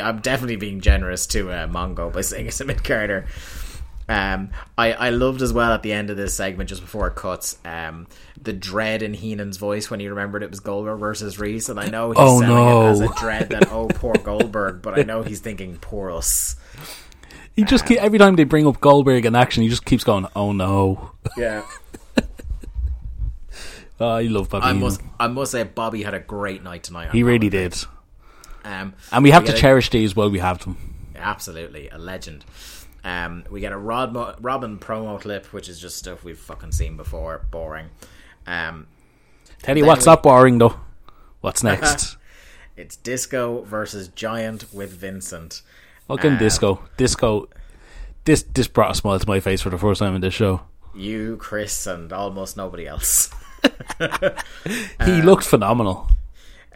[0.00, 3.26] I'm definitely being generous to uh, Mongo by saying it's a mid carder.
[4.08, 7.14] Um, I, I loved as well at the end of this segment, just before it
[7.14, 8.06] cuts, um,
[8.40, 11.86] the dread in Heenan's voice when he remembered it was Goldberg versus Reese, and I
[11.88, 15.22] know he's Oh, selling it as a dread that oh poor Goldberg, but I know
[15.22, 16.56] he's thinking poor us.
[17.54, 20.26] He just keep, every time they bring up Goldberg in action, he just keeps going,
[20.34, 21.62] "Oh no!" Yeah,
[24.00, 24.64] Oh, I love Bobby.
[24.64, 24.80] I Heenan.
[24.82, 27.12] must I must say Bobby had a great night tonight.
[27.12, 27.74] He really did,
[28.64, 30.76] Um, and we have to get a- cherish these while we have them.
[31.14, 32.44] absolutely a legend.
[33.04, 36.72] Um, we get a Rod Mo- Robin promo clip, which is just stuff we've fucking
[36.72, 37.44] seen before.
[37.50, 37.90] Boring.
[38.46, 38.86] Um,
[39.62, 40.76] Tell you what's we- not boring though.
[41.40, 42.16] What's next?
[42.76, 45.62] It's Disco versus Giant with Vincent.
[46.08, 47.48] Fucking Um, disco, disco.
[48.24, 50.62] This this brought a smile to my face for the first time in this show.
[50.94, 53.30] You, Chris, and almost nobody else.
[54.64, 56.08] He Um, looked phenomenal.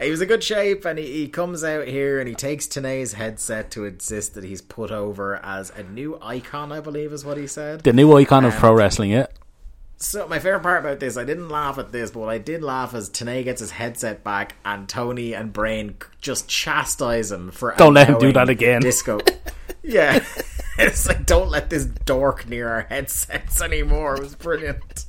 [0.01, 3.15] He was in good shape, and he, he comes out here and he takes Tenay's
[3.15, 6.71] headset to insist that he's put over as a new icon.
[6.73, 7.81] I believe is what he said.
[7.81, 9.11] The new icon of pro wrestling.
[9.11, 9.27] Yeah,
[9.97, 12.63] So my favorite part about this, I didn't laugh at this, but what I did
[12.63, 17.75] laugh is Tanay gets his headset back, and Tony and Brain just chastise him for
[17.79, 18.83] Don't let him do that again.
[18.83, 19.21] Disco,
[19.83, 20.23] yeah,
[20.79, 24.17] it's like don't let this dork near our headsets anymore.
[24.17, 25.07] It was brilliant.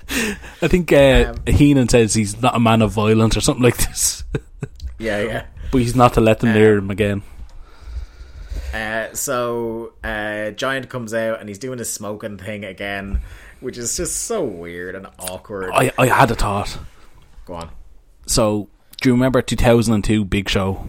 [0.61, 3.75] I think uh, Um, Heenan says he's not a man of violence or something like
[3.77, 4.23] this,
[4.99, 5.45] Yeah, yeah.
[5.71, 7.21] but he's not to let them near him again.
[8.73, 13.21] Uh, so uh, Giant comes out and he's doing his smoking thing again,
[13.59, 15.71] which is just so weird and awkward.
[15.73, 16.77] I I had a thought.
[17.45, 17.69] Go on.
[18.25, 18.67] So,
[19.01, 20.85] do you remember 2002 Big Show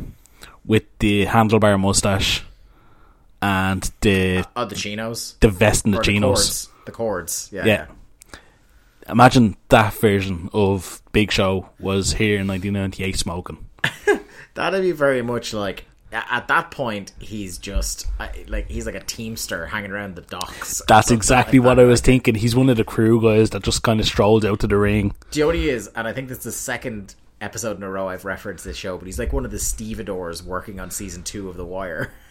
[0.64, 2.42] with the handlebar mustache
[3.40, 5.36] and the Oh, the chinos.
[5.40, 6.38] the vest and the chinos?
[6.38, 6.68] cords.
[6.86, 7.48] The cords.
[7.52, 7.64] Yeah.
[7.66, 7.86] Yeah.
[9.08, 13.64] Imagine that version of Big Show was here in 1998 smoking.
[14.54, 18.06] That'd be very much like at that point he's just
[18.46, 20.82] like he's like a teamster hanging around the docks.
[20.88, 21.82] That's exactly like what that.
[21.82, 22.34] I was thinking.
[22.34, 25.14] He's one of the crew guys that just kind of strolled out to the ring.
[25.30, 25.88] Do you know what he is?
[25.94, 28.96] And I think this is the second episode in a row I've referenced this show,
[28.96, 32.12] but he's like one of the stevedores working on season two of The Wire.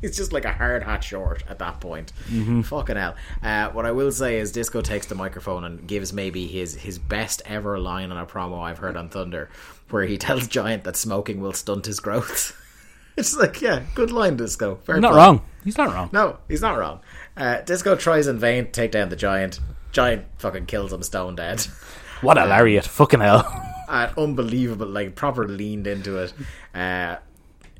[0.00, 2.12] He's just like a hard hat short at that point.
[2.64, 3.16] Fucking hell.
[3.42, 6.98] Uh, what I will say is Disco takes the microphone and gives maybe his, his
[6.98, 9.48] best ever line on a promo I've heard on Thunder,
[9.90, 12.54] where he tells Giant that smoking will stunt his growth.
[13.16, 14.76] it's like, yeah, good line, Disco.
[14.84, 15.18] Fair Not play.
[15.18, 15.42] wrong.
[15.64, 16.10] He's not wrong.
[16.12, 17.00] No, he's not wrong.
[17.36, 19.60] Uh, Disco tries in vain to take down the Giant.
[19.92, 21.60] Giant fucking kills him stone dead.
[22.20, 22.84] What a lariat.
[22.84, 23.44] Fucking hell.
[23.88, 26.32] uh, unbelievable, like proper leaned into it.
[26.74, 27.16] Uh,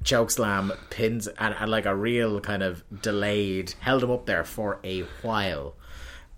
[0.07, 4.45] choke slam pins and, and like a real kind of delayed, held him up there
[4.45, 5.75] for a while.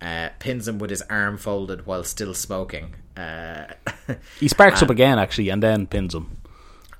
[0.01, 2.95] Uh, pins him with his arm folded while still smoking.
[3.15, 3.65] Uh,
[4.39, 6.37] He sparks up again, actually, and then pins him.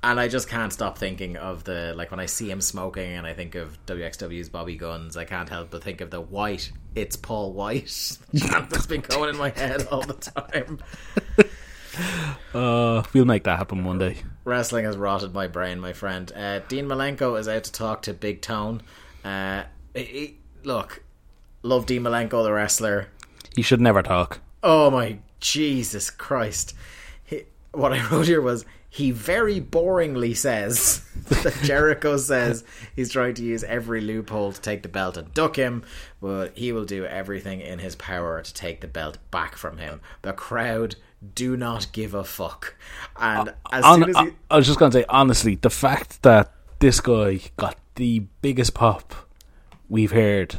[0.04, 3.26] and I just can't stop thinking of the like when I see him smoking and
[3.28, 5.18] I think of WXW's Bobby Gunns.
[5.18, 6.72] I can't help but think of the white.
[6.96, 10.80] It's Paul White that's been going in my head all the time.
[12.54, 14.18] Uh, we'll make that happen one day.
[14.50, 16.32] Wrestling has rotted my brain, my friend.
[16.36, 18.82] Uh, Dean Malenko is out to talk to Big Tone.
[19.24, 21.04] Uh, he- he- look,
[21.64, 23.08] love Dean Malenko, the wrestler.
[23.56, 24.40] He should never talk.
[24.64, 26.74] Oh my Jesus Christ!
[27.24, 32.64] He, what I wrote here was he very boringly says that Jericho says
[32.96, 35.84] he's trying to use every loophole to take the belt and duck him,
[36.22, 40.02] but he will do everything in his power to take the belt back from him.
[40.24, 40.96] The crowd
[41.36, 42.76] do not give a fuck,
[43.18, 45.70] and as Hon- soon as I, he, I was just going to say, honestly, the
[45.70, 49.14] fact that this guy got the biggest pop
[49.90, 50.56] we've heard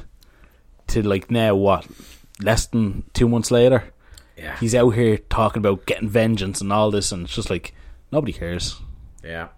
[0.89, 1.87] to like now, what,
[2.43, 3.85] less than two months later,
[4.37, 7.75] yeah, he's out here talking about getting vengeance and all this, and it's just like,
[8.13, 8.77] nobody cares.
[9.25, 9.49] Yeah,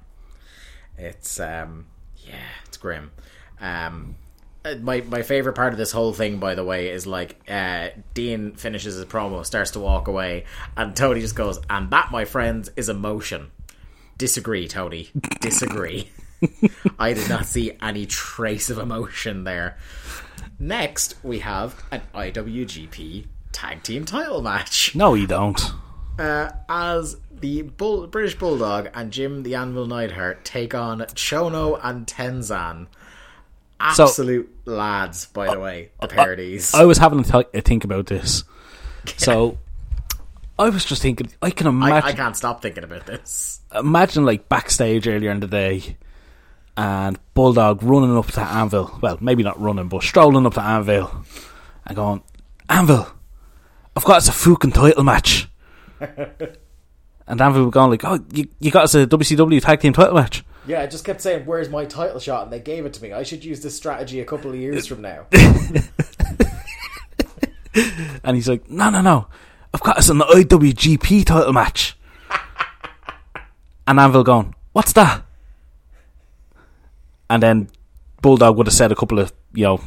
[0.96, 1.86] it's um,
[2.18, 2.34] yeah,
[2.66, 3.10] it's grim.
[3.60, 4.21] Um, uh,
[4.80, 8.52] my my favorite part of this whole thing, by the way, is like uh, Dean
[8.54, 10.44] finishes his promo, starts to walk away,
[10.76, 13.50] and Tony just goes, "And that, my friends, is emotion."
[14.18, 15.10] Disagree, Tony.
[15.40, 16.08] Disagree.
[16.98, 19.76] I did not see any trace of emotion there.
[20.58, 25.60] Next, we have an IWGP Tag Team Title match No, you don't.
[26.18, 32.06] uh, as the Bull- British Bulldog and Jim the Anvil Neidhart take on Chono and
[32.06, 32.86] Tenzan.
[33.94, 36.72] So- Absolute lads, by the way, the parodies.
[36.72, 36.74] these.
[36.74, 38.44] I was having a, th- a think about this.
[39.16, 39.58] So,
[40.56, 42.08] I was just thinking, I can I, imagine.
[42.08, 43.60] I can't stop thinking about this.
[43.74, 45.96] imagine like backstage earlier in the day
[46.76, 48.96] and Bulldog running up to Anvil.
[49.02, 51.24] Well, maybe not running, but strolling up to Anvil
[51.84, 52.22] and going,
[52.68, 53.08] Anvil,
[53.96, 55.48] I've got us a fucking title match.
[56.00, 60.44] and Anvil going like, Oh, you, you got us a WCW tag team title match.
[60.66, 63.12] Yeah, I just kept saying, "Where's my title shot?" and they gave it to me.
[63.12, 65.26] I should use this strategy a couple of years from now.
[68.24, 69.26] And he's like, No, no, no.
[69.74, 71.96] I've got us an IWGP title match.
[73.86, 75.22] and Anvil going, What's that?
[77.30, 77.68] And then
[78.20, 79.80] Bulldog would have said a couple of, you know,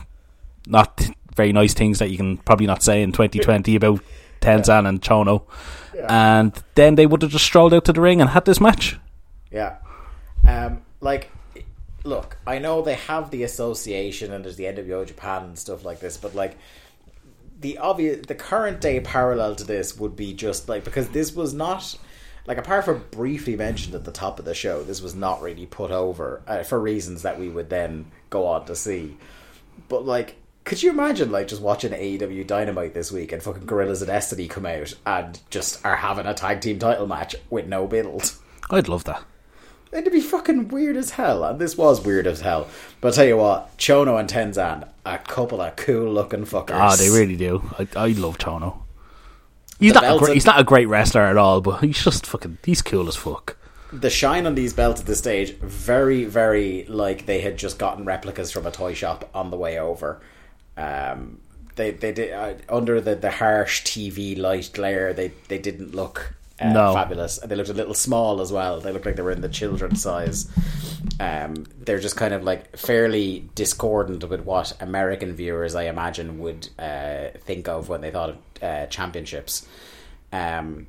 [0.68, 4.02] not very nice things that you can probably not say in 2020 about
[4.42, 5.44] Tenzan and Chono.
[6.10, 9.00] And then they would have just strolled out to the ring and had this match.
[9.52, 9.78] Yeah.
[10.48, 11.32] Um, like,
[12.04, 16.00] look, I know they have the association and there's the NWO Japan and stuff like
[16.00, 16.58] this, but like,
[17.60, 21.54] the obvious, the current day parallel to this would be just like because this was
[21.54, 21.98] not
[22.46, 25.66] like apart from briefly mentioned at the top of the show, this was not really
[25.66, 29.18] put over uh, for reasons that we would then go on to see.
[29.88, 34.02] But like, could you imagine like just watching AEW Dynamite this week and fucking Guerrillas
[34.02, 37.88] of Destiny come out and just are having a tag team title match with no
[37.88, 38.36] build?
[38.70, 39.24] I'd love that.
[39.96, 42.68] It'd be fucking weird as hell, and this was weird as hell.
[43.02, 46.72] But I'll tell you what, Chono and Tenzan, a couple of cool looking fuckers.
[46.80, 47.64] Ah, they really do.
[47.80, 48.80] I, I love Chono.
[49.80, 52.26] He's The not, a great, he's not a great wrestler at all, but he's just
[52.26, 52.58] fucking.
[52.64, 53.58] He's cool as fuck.
[53.92, 58.04] the shine on these belts at this stage very very like they had just gotten
[58.04, 60.20] replicas from a toy shop on the way over
[60.76, 61.40] um
[61.76, 66.34] they they did uh, under the the harsh tv light glare they they didn't look
[66.62, 66.94] uh, No.
[66.94, 69.42] fabulous And they looked a little small as well they looked like they were in
[69.42, 70.48] the children's size
[71.20, 76.70] um they're just kind of like fairly discordant with what american viewers i imagine would
[76.80, 79.68] uh think of when they thought of uh, championships
[80.34, 80.88] um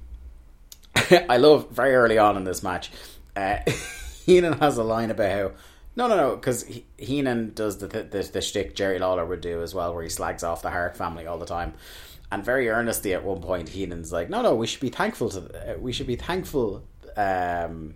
[1.29, 2.91] I love very early on in this match.
[3.37, 3.59] Uh,
[4.25, 5.51] Heenan has a line about how
[5.95, 6.65] no, no, no, because
[6.97, 10.43] Heenan does the, the the shtick Jerry Lawler would do as well, where he slags
[10.43, 11.75] off the Hart family all the time,
[12.31, 15.75] and very earnestly at one point, Heenan's like, "No, no, we should be thankful to
[15.75, 16.85] uh, we should be thankful."
[17.17, 17.95] Um,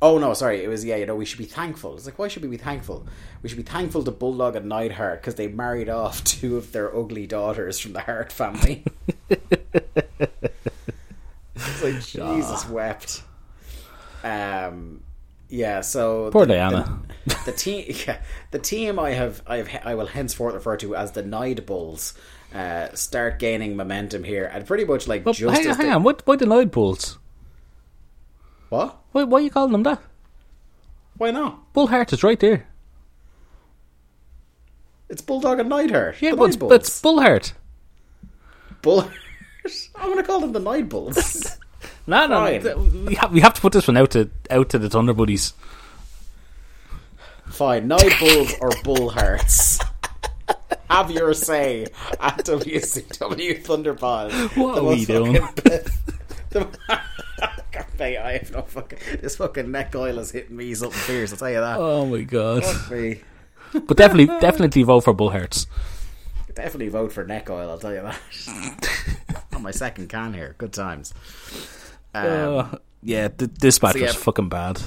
[0.00, 0.62] Oh no, sorry.
[0.62, 0.94] It was yeah.
[0.94, 1.96] You know, we should be thankful.
[1.96, 3.04] It's like why should we be thankful?
[3.42, 6.96] We should be thankful to Bulldog and Neidhart because they married off two of their
[6.96, 8.84] ugly daughters from the Hart family.
[9.28, 9.42] it's
[11.82, 13.22] like Jesus wept.
[14.22, 15.02] Um,
[15.48, 15.80] yeah.
[15.80, 17.00] So Poor the- Diana.
[17.07, 17.07] The,
[17.44, 21.12] the team, yeah, the team I have, I have, I will henceforth refer to as
[21.12, 22.14] the Neid Bulls.
[22.54, 26.02] Uh, start gaining momentum here, and pretty much like But just hang, as hang on,
[26.02, 27.18] what, why the Lloyd Bulls?
[28.70, 28.96] what?
[29.12, 30.00] Why, why are you calling them that?
[31.18, 31.72] Why not?
[31.74, 32.66] Bull Heart is right there.
[35.10, 36.20] It's Bulldog and Neidhart.
[36.20, 36.72] Yeah, the but it's, Bulls.
[36.72, 37.52] it's Bull Heart.
[38.82, 39.02] Bull.
[39.96, 41.56] I'm going to call them the Night Bulls.
[42.08, 43.04] No, no, Fine.
[43.04, 45.52] we have, we have to put this one out to out to the Thunder Buddies.
[47.50, 49.78] Fine, Night Bulls or Bull Hearts.
[50.90, 51.84] Have your say
[52.20, 54.56] at WCW Thunderpod.
[54.56, 55.32] What are we doing?
[56.50, 56.68] the-
[57.98, 58.98] Mate, I have no fucking.
[59.20, 61.32] This fucking neck oil is hitting me something fierce.
[61.32, 61.78] I'll tell you that.
[61.78, 62.64] Oh my god!
[62.64, 63.20] Fuck me.
[63.72, 65.66] But definitely, definitely vote for Bull Hearts.
[66.54, 67.70] Definitely vote for neck oil.
[67.70, 69.38] I'll tell you that.
[69.54, 70.54] On my second can here.
[70.58, 71.12] Good times.
[72.14, 74.06] Um, Uh, yeah, th- this match so yeah.
[74.06, 74.80] was fucking bad.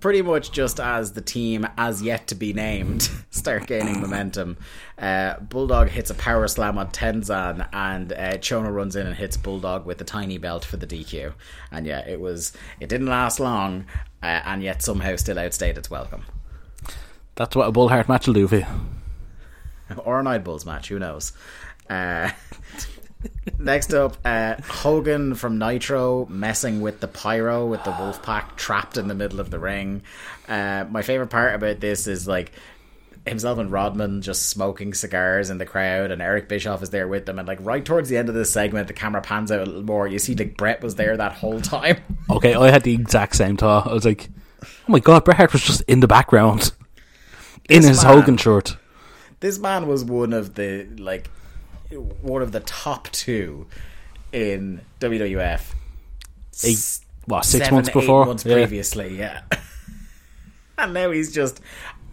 [0.00, 4.56] Pretty much just as the team as yet to be named start gaining momentum.
[4.98, 9.36] Uh, Bulldog hits a power slam on Tenzan, and uh, Chono runs in and hits
[9.36, 11.32] Bulldog with the tiny belt for the DQ.
[11.70, 13.86] And yeah, it was it didn't last long,
[14.22, 16.24] uh, and yet somehow still outstayed its welcome.
[17.34, 18.66] That's what a Bull Heart match will do for you.
[19.98, 21.32] or an Night Bulls match, who knows?
[21.88, 22.30] Uh,
[23.58, 28.96] next up, uh, Hogan from Nitro messing with the pyro with the wolf pack trapped
[28.96, 30.02] in the middle of the ring.
[30.48, 32.52] Uh, my favorite part about this is like
[33.26, 37.26] himself and Rodman just smoking cigars in the crowd, and Eric Bischoff is there with
[37.26, 37.38] them.
[37.38, 39.82] And like right towards the end of this segment, the camera pans out a little
[39.82, 40.06] more.
[40.06, 41.96] You see, like Bret was there that whole time.
[42.28, 43.86] Okay, I had the exact same thought.
[43.86, 44.28] I was like,
[44.62, 46.72] "Oh my god, Bret Hart was just in the background,
[47.68, 48.76] in This his man- Hogan shirt."
[49.38, 51.30] this man was one of the like
[51.90, 53.66] one of the top two
[54.32, 55.62] in WWF.
[56.64, 58.26] Eight, what six seven, months before?
[58.26, 58.54] months Yeah.
[58.54, 59.42] previously, yeah.
[60.78, 61.60] and now he's just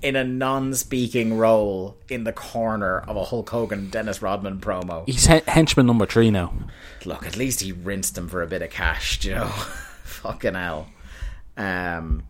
[0.01, 5.05] in a non-speaking role in the corner of a Hulk Hogan Dennis Rodman promo.
[5.05, 6.53] He's he- henchman number three now.
[7.05, 9.47] Look, at least he rinsed him for a bit of cash, you know.
[10.03, 10.87] Fucking hell.
[11.55, 12.23] Um,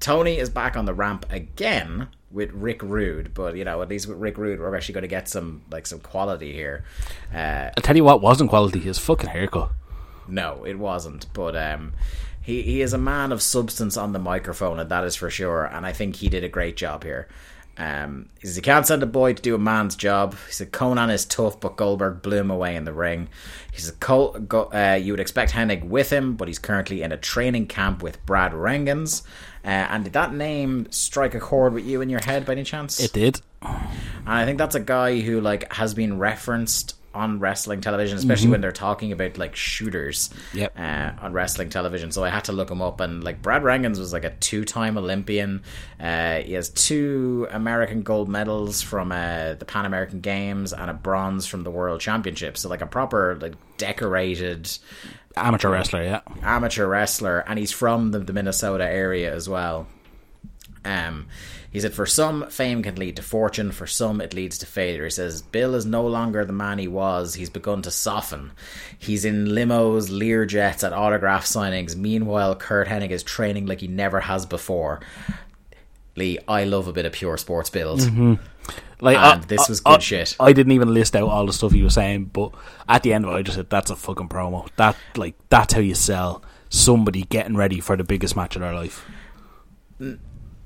[0.00, 4.08] Tony is back on the ramp again with Rick Rude, but you know, at least
[4.08, 6.84] with Rick Rude, we're actually going to get some like some quality here.
[7.32, 8.80] Uh, I'll tell you what wasn't quality.
[8.80, 9.70] His fucking haircut.
[10.26, 11.26] No, it wasn't.
[11.32, 11.92] But um,
[12.42, 15.64] he he is a man of substance on the microphone, and that is for sure.
[15.64, 17.28] And I think he did a great job here.
[17.76, 20.36] Um, he says he can't send a boy to do a man's job.
[20.46, 23.28] He said Konnan is tough, but Goldberg blew him away in the ring.
[23.72, 27.10] He said Col- Go- uh, you would expect Hennig with him, but he's currently in
[27.10, 29.22] a training camp with Brad Rheingans.
[29.64, 32.64] Uh, and did that name strike a chord with you in your head by any
[32.64, 33.00] chance?
[33.00, 33.40] It did.
[33.62, 33.78] And
[34.26, 38.60] I think that's a guy who like has been referenced on wrestling television, especially when
[38.60, 40.78] they're talking about like shooters Yep.
[40.78, 42.10] uh, on wrestling television.
[42.10, 44.98] So I had to look him up, and like Brad Rheingans was like a two-time
[44.98, 45.62] Olympian.
[46.00, 50.94] Uh, he has two American gold medals from uh, the Pan American Games and a
[50.94, 52.60] bronze from the World Championships.
[52.60, 54.70] So like a proper like decorated
[55.36, 56.20] Amateur wrestler, yeah.
[56.42, 59.88] amateur wrestler, and he's from the, the Minnesota area as well.
[60.84, 61.26] Um,
[61.74, 63.70] he said, For some, fame can lead to fortune.
[63.72, 65.04] For some, it leads to failure.
[65.04, 67.34] He says, Bill is no longer the man he was.
[67.34, 68.52] He's begun to soften.
[68.98, 71.94] He's in limos, Lear jets at autograph signings.
[71.96, 75.00] Meanwhile, Curt Hennig is training like he never has before.
[76.16, 77.98] Lee, I love a bit of pure sports build.
[78.00, 78.34] Mm-hmm.
[79.00, 80.36] Like And I- this I- was good I- shit.
[80.38, 82.52] I didn't even list out all the stuff he was saying, but
[82.88, 84.68] at the end of it, I just said that's a fucking promo.
[84.76, 88.72] That like that's how you sell somebody getting ready for the biggest match of their
[88.74, 89.04] life.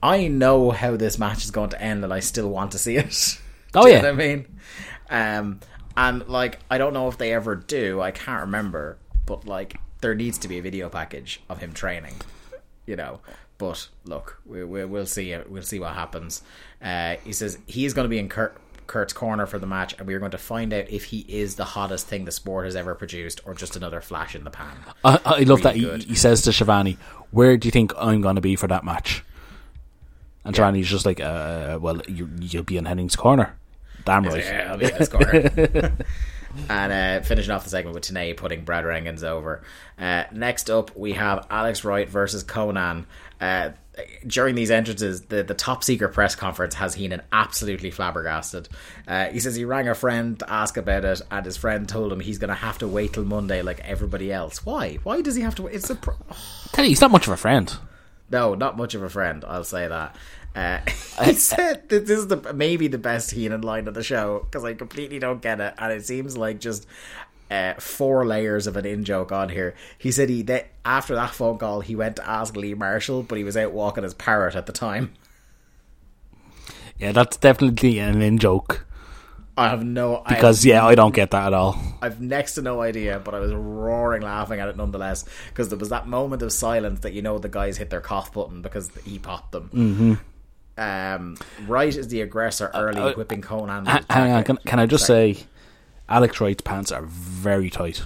[0.03, 2.97] I know how this match is going to end, and I still want to see
[2.97, 3.41] it.
[3.75, 4.01] Oh, yeah.
[4.01, 4.47] know what I mean?
[5.11, 5.61] Um,
[5.95, 8.01] and like, I don't know if they ever do.
[8.01, 8.97] I can't remember,
[9.27, 12.15] but like, there needs to be a video package of him training.
[12.87, 13.21] You know,
[13.59, 15.37] but look, we, we, we'll see.
[15.49, 16.43] We'll see what happens.
[16.81, 20.07] Uh, he says he's going to be in Curt, Curt's corner for the match, and
[20.07, 22.95] we're going to find out if he is the hottest thing the sport has ever
[22.95, 24.77] produced, or just another flash in the pan.
[25.05, 26.97] I, I love that he, he says to Schiavone,
[27.33, 29.23] "Where do you think I'm going to be for that match?"
[30.49, 30.65] And Yeah.
[30.65, 33.55] Schiavone's just like, uh, "Well, you, you'll be in Hennig's corner."
[34.05, 34.43] Damn right.
[34.43, 35.93] Yeah, I'll be in this corner.
[36.69, 39.63] and uh, finishing off the segment with Tenay putting Brad Rheingans over.
[39.99, 43.05] Uh, next up, we have Alex Wright versus Konnan.
[43.41, 43.71] Uh,
[44.27, 48.69] during these entrances, the, the top secret press conference has Heenan absolutely flabbergasted.
[49.07, 52.13] Uh, he says he rang a friend to ask about it, and his friend told
[52.13, 54.65] him he's going to have to wait till Monday like everybody else.
[54.65, 54.95] Why?
[55.03, 55.75] Why does he have to wait?
[55.75, 55.97] It's a.
[55.97, 56.13] Pr-
[56.73, 57.75] Tell you, he's not much of a friend.
[58.31, 59.45] no, not much of a friend.
[59.47, 60.15] I'll say that.
[60.55, 60.81] Uh,
[61.25, 64.65] he said that this is the maybe the best Heenan line of the show because
[64.65, 66.87] I completely don't get it, and it seems like just
[67.51, 69.75] uh, four layers of an in joke on here.
[69.97, 73.39] He said he that after that phone call he went to ask Lee Marshall, but
[73.39, 75.15] he was out walking his parrot at the time.
[76.99, 78.85] Yeah, that's definitely an in joke.
[79.57, 81.81] I have no Because yeah, I don't get that at all.
[82.01, 85.79] I've next to no idea, but I was roaring laughing at it nonetheless because there
[85.79, 88.91] was that moment of silence that you know the guys hit their cough button because
[89.05, 89.71] he popped them.
[89.75, 90.15] Mm-hmm.
[90.79, 93.85] Um, Wright is the aggressor early, uh, whipping Konnan.
[93.93, 95.35] with Hang on, can, can I just Sorry.
[95.35, 95.47] say,
[96.09, 98.03] Alex Wright's pants are very tight,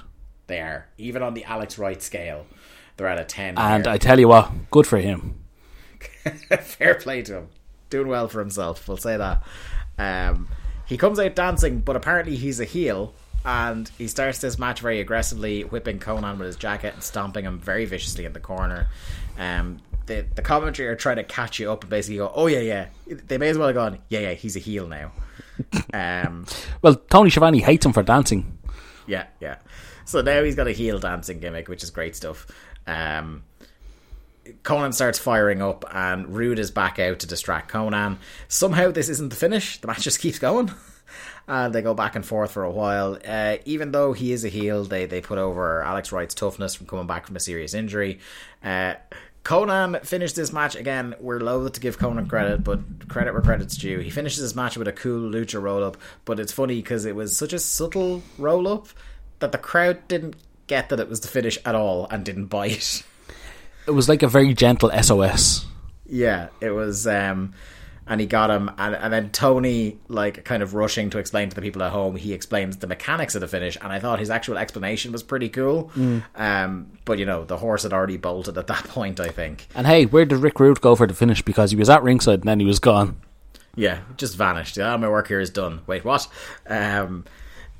[0.47, 2.47] they are even on the Alex Wright scale,
[2.97, 3.59] they're at a ten.
[3.59, 3.87] and.
[3.87, 5.39] I tell you what, good for him.
[6.61, 7.49] fair play to him,
[7.91, 8.89] doing well for himself.
[8.89, 9.43] We'll say that.
[9.99, 10.49] Um,
[10.87, 13.15] he comes out dancing, but apparently he's a heel,
[13.45, 17.59] and he starts this match very aggressively, whipping Konnan with his jacket and stomping him
[17.61, 18.89] very viciously in the corner.
[19.39, 22.61] Um, the the commentary are trying to catch you up and basically go, "Oh yeah,
[22.61, 25.13] yeah." They may as well have gone, "Yeah, yeah, he's a heel now."
[25.95, 26.47] um,
[26.83, 28.59] Well, Tony Schiavone hates him for dancing.
[29.07, 29.57] yeah, yeah.
[30.05, 32.47] So now he's got a heel dancing gimmick, which is great stuff.
[32.87, 33.45] Um,
[34.65, 38.17] Konnan starts firing up, and Rude is back out to distract Konnan.
[38.49, 39.81] Somehow, this isn't the finish.
[39.81, 40.71] The match just keeps going.
[41.47, 43.19] And they go back and forth for a while.
[43.27, 46.87] Uh, even though he is a heel, they, they put over Alex Wright's toughness from
[46.87, 48.21] coming back from a serious injury.
[48.65, 48.95] Uh,
[49.45, 51.15] Konnan finished this match again.
[51.21, 53.99] We're loath to give Konnan credit, but credit where credit's due.
[53.99, 57.17] He finishes this match with a cool lucha roll up, but it's funny because it
[57.17, 58.89] was such a subtle roll up
[59.41, 60.37] that the crowd didn't
[60.69, 63.03] get that it was the finish at all and didn't bite.
[63.87, 65.67] It was like a very gentle SOS.
[66.07, 67.55] Yeah, it was, um,
[68.07, 71.55] and he got him, and, and then Tony, like, kind of rushing to explain to
[71.55, 74.29] the people at home, he explains the mechanics of the finish, and I thought his
[74.31, 75.91] actual explanation was pretty cool.
[76.35, 79.21] Um, but you know, the horse had already bolted at that point.
[79.21, 81.43] I think, And hey, where did Rick Rude go for the finish?
[81.43, 83.17] Because he was at ringside and then he was gone.
[83.77, 84.79] yeah, just vanished.
[84.79, 85.81] Ah, my work here is done.
[85.87, 86.27] Wait, what?
[86.69, 87.25] Um,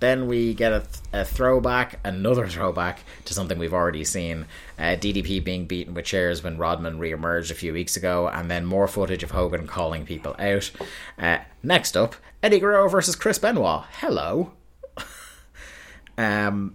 [0.03, 4.47] then we get a, th- a throwback, another throwback to something we've already seen.
[4.77, 8.67] Uh, DDP being beaten with chairs when Rodman re-emerged a few weeks ago, and then
[8.67, 10.71] more footage of Hogan calling people out.
[11.17, 13.85] Uh, next up, Eddie Guerrero versus Chris Benoit.
[14.01, 14.53] Hello.
[16.19, 16.75] um,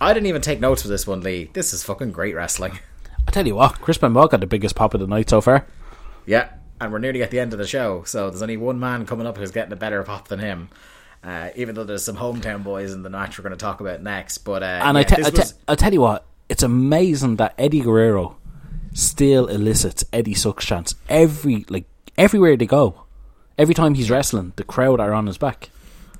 [0.00, 1.50] I didn't even take notes for this one, Lee.
[1.52, 2.78] This is fucking great wrestling.
[3.26, 5.66] I tell you what, Chris Benoit got the biggest pop of the night so far.
[6.26, 6.50] Yeah,
[6.80, 9.26] and we're nearly at the end of the show, so there's only one man coming
[9.26, 10.68] up who's getting a better pop than him.
[11.24, 14.02] Uh, even though there's some hometown boys in the match we're going to talk about
[14.02, 16.62] next, but uh, And yeah, I, te- I, te- was- I tell you what, it's
[16.64, 18.36] amazing that Eddie Guerrero
[18.92, 21.84] still elicits Eddie Sucks chants every like
[22.18, 23.02] everywhere they go.
[23.56, 25.70] Every time he's wrestling, the crowd are on his back.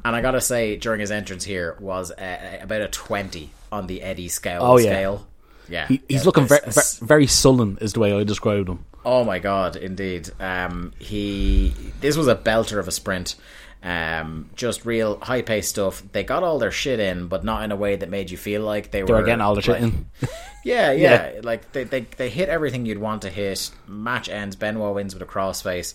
[0.05, 4.03] and I gotta say, during his entrance here was uh, about a twenty on the
[4.03, 4.61] Eddie scale.
[4.63, 4.91] Oh, yeah.
[4.91, 5.27] scale.
[5.69, 6.61] yeah, He, he's yeah, looking very,
[7.01, 8.85] very sullen, is the way I described him.
[9.05, 10.31] Oh my god, indeed.
[10.39, 13.35] Um, he this was a belter of a sprint.
[13.83, 16.03] Um, just real high paced stuff.
[16.13, 18.63] They got all their shit in, but not in a way that made you feel
[18.63, 20.07] like they, They were getting all the shit like- in.
[20.65, 23.73] Yeah, yeah, Like they, they they hit everything you'd want to hit.
[23.89, 24.55] Match ends.
[24.55, 25.95] Benoit wins with a crossface.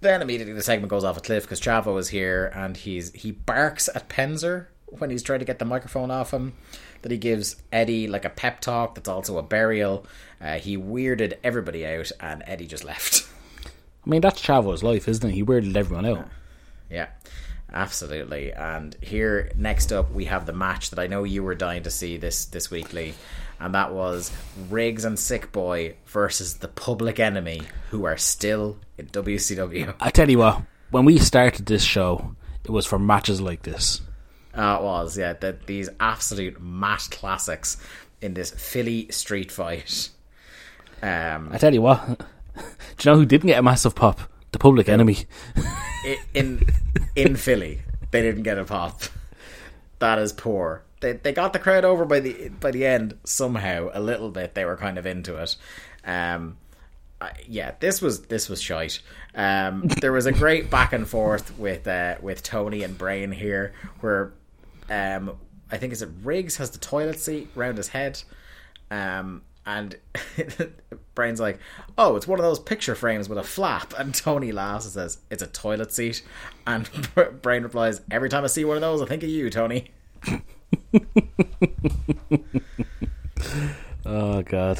[0.00, 3.30] Then immediately the segment goes off a cliff because Chavo is here and he's he
[3.30, 6.54] barks at Penzer when he's trying to get the microphone off him.
[7.02, 10.04] That he gives Eddie like a pep talk that's also a burial.
[10.40, 13.28] Uh, he weirded everybody out and Eddie just left.
[13.64, 15.32] I mean, that's Chavo's life, isn't it?
[15.34, 16.16] He weirded everyone out.
[16.18, 16.24] Yeah,
[17.72, 18.52] absolutely.
[18.52, 21.90] And here, next up, we have the match that I know you were dying to
[21.90, 23.14] see this this weekly,
[23.60, 24.32] and that was
[24.68, 29.94] Riggs and Sick Boy versus the Public Enemy, who are still in WCW.
[30.00, 34.00] I tell you what, when we started this show, it was for matches like this.
[34.56, 37.76] Uh, it was, yeah, that these absolute match classics
[38.22, 40.10] in this Philly street fight.
[41.02, 42.06] Um, I tell you what,
[42.56, 42.62] do
[43.02, 44.20] you know who didn't get a massive pop?
[44.52, 45.18] The Public Enemy.
[46.34, 46.62] in
[47.14, 49.02] in Philly, they didn't get a pop.
[49.98, 50.82] That is poor.
[51.00, 54.54] They they got the crowd over by the by the end somehow a little bit.
[54.54, 55.56] They were kind of into it.
[56.04, 56.56] Um,
[57.20, 59.00] I- yeah, this was this was shite.
[59.34, 63.72] Um, there was a great back and forth with uh, with Tony and Brain here,
[64.00, 64.32] where
[64.88, 65.36] um,
[65.70, 68.22] I think is it Riggs has the toilet seat round his head,
[68.90, 69.96] um, and
[71.14, 71.58] Brain's like,
[71.98, 75.18] "Oh, it's one of those picture frames with a flap," and Tony laughs and says,
[75.30, 76.22] "It's a toilet seat,"
[76.66, 76.88] and
[77.42, 79.90] Brain replies, "Every time I see one of those, I think of you, Tony."
[84.04, 84.78] Oh God,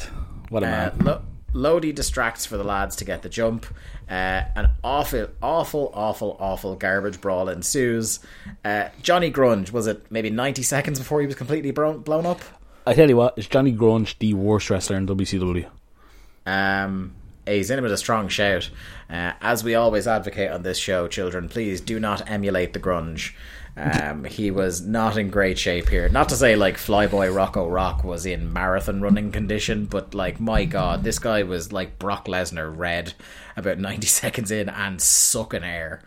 [0.49, 0.97] what a Uh, man!
[0.99, 1.21] Lo-
[1.53, 3.65] Lodi distracts for the lads to get the jump.
[4.09, 8.19] Uh, an awful, awful, awful, awful garbage brawl ensues.
[8.63, 12.41] Uh, Johnny Grunge was it maybe ninety seconds before he was completely blown, blown up?
[12.87, 15.67] I tell you what, is Johnny Grunge the worst wrestler in WCW?
[16.45, 17.15] Um,
[17.45, 18.69] he's in with a strong shout.
[19.09, 23.33] Uh, as we always advocate on this show, children, please do not emulate the grunge.
[23.75, 26.07] Um, he was not in great shape here.
[26.07, 30.63] Not to say like Flyboy Rocco Rock was in marathon running condition, but like my
[30.63, 33.15] god, this guy was like Brock Lesnar red
[33.57, 36.01] about ninety seconds in and sucking air.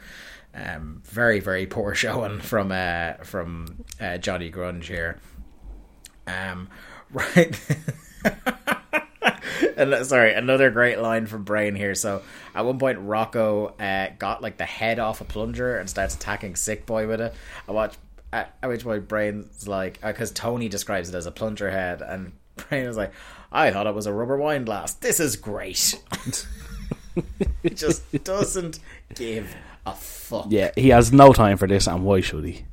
[0.54, 5.18] Um, very very poor showing from uh, from uh, Johnny Grunge here.
[6.30, 6.68] Um,
[7.12, 7.58] right.
[9.80, 11.94] And, uh, sorry, another great line from Brain here.
[11.94, 12.20] So
[12.54, 16.56] at one point, Rocco uh, got like the head off a plunger and starts attacking
[16.56, 17.34] Sick Boy with it.
[17.66, 17.94] I watch
[18.30, 22.32] at, at which point Brain's like, because Tony describes it as a plunger head, and
[22.56, 23.12] Brain is like,
[23.50, 24.92] I thought it was a rubber wine glass.
[24.94, 25.98] This is great.
[27.62, 28.80] it just doesn't
[29.14, 29.54] give
[29.86, 30.46] a fuck.
[30.50, 32.64] Yeah, he has no time for this, and why should he?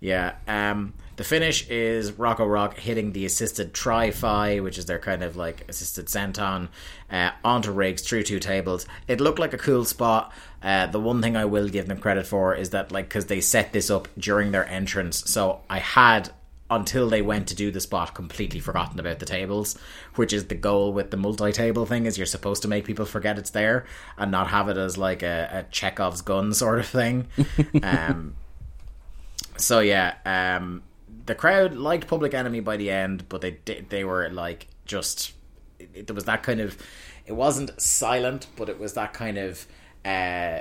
[0.00, 0.34] Yeah.
[0.46, 5.22] Um, the finish is Rocco Rock hitting the assisted tri fi, which is their kind
[5.22, 6.68] of like assisted senton,
[7.10, 8.86] uh, onto Riggs through two tables.
[9.08, 10.32] It looked like a cool spot.
[10.62, 13.40] Uh, the one thing I will give them credit for is that, like, because they
[13.40, 16.30] set this up during their entrance, so I had
[16.70, 19.78] until they went to do the spot completely forgotten about the tables
[20.14, 23.38] which is the goal with the multi-table thing is you're supposed to make people forget
[23.38, 23.84] it's there
[24.16, 27.28] and not have it as like a, a chekhov's gun sort of thing
[27.82, 28.34] um
[29.56, 30.82] so yeah, um,
[31.26, 35.32] the crowd liked Public Enemy by the end, but they did, they were like just
[35.78, 36.76] it, there was that kind of
[37.26, 39.66] it wasn't silent, but it was that kind of
[40.04, 40.60] uh,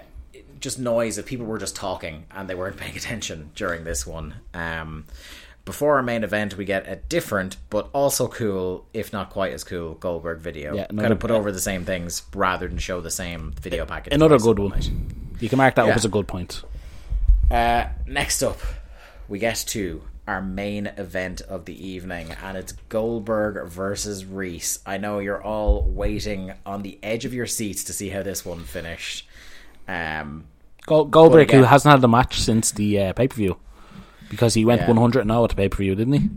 [0.60, 4.36] just noise of people were just talking and they weren't paying attention during this one.
[4.54, 5.06] Um,
[5.66, 9.64] before our main event, we get a different but also cool, if not quite as
[9.64, 10.76] cool, Goldberg video.
[10.76, 14.14] Yeah, kind of put over the same things rather than show the same video package.
[14.14, 14.72] Another good one.
[14.72, 14.92] night.
[15.40, 15.92] You can mark that Yeah.
[15.92, 16.64] up as a good point.
[17.50, 18.60] Uh, next up,
[19.30, 24.80] we get to our main event of the evening, and it's Goldberg versus Reese.
[24.86, 28.46] I know you're all waiting on the edge of your seats to see how this
[28.46, 29.28] one finished.
[29.88, 30.46] Um,
[30.86, 33.58] Go- Goldberg, again- who hasn't had a match since the uh, pay per view,
[34.30, 34.88] because he went Yeah.
[34.88, 36.30] 100 and 0 at the pay per view, didn't he?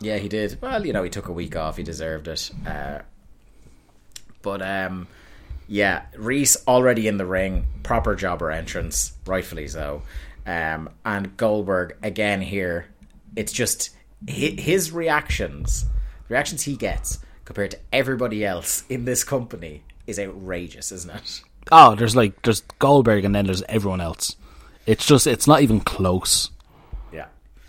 [0.00, 0.58] yeah, he did.
[0.60, 1.76] Well, you know, he took a week off.
[1.76, 2.50] He deserved it.
[2.66, 3.00] Uh,
[4.42, 5.06] but um,
[5.68, 10.02] yeah, Reese already in the ring, proper jobber entrance, rightfully so.
[10.46, 12.86] Um, and Goldberg again here.
[13.38, 13.90] It's just
[14.26, 15.84] his reactions,
[16.26, 21.42] the reactions he gets compared to everybody else in this company is outrageous, isn't it?
[21.70, 24.34] Oh, there's like there's Goldberg and then there's everyone else.
[24.86, 26.50] It's just it's not even close.
[27.12, 27.26] Yeah,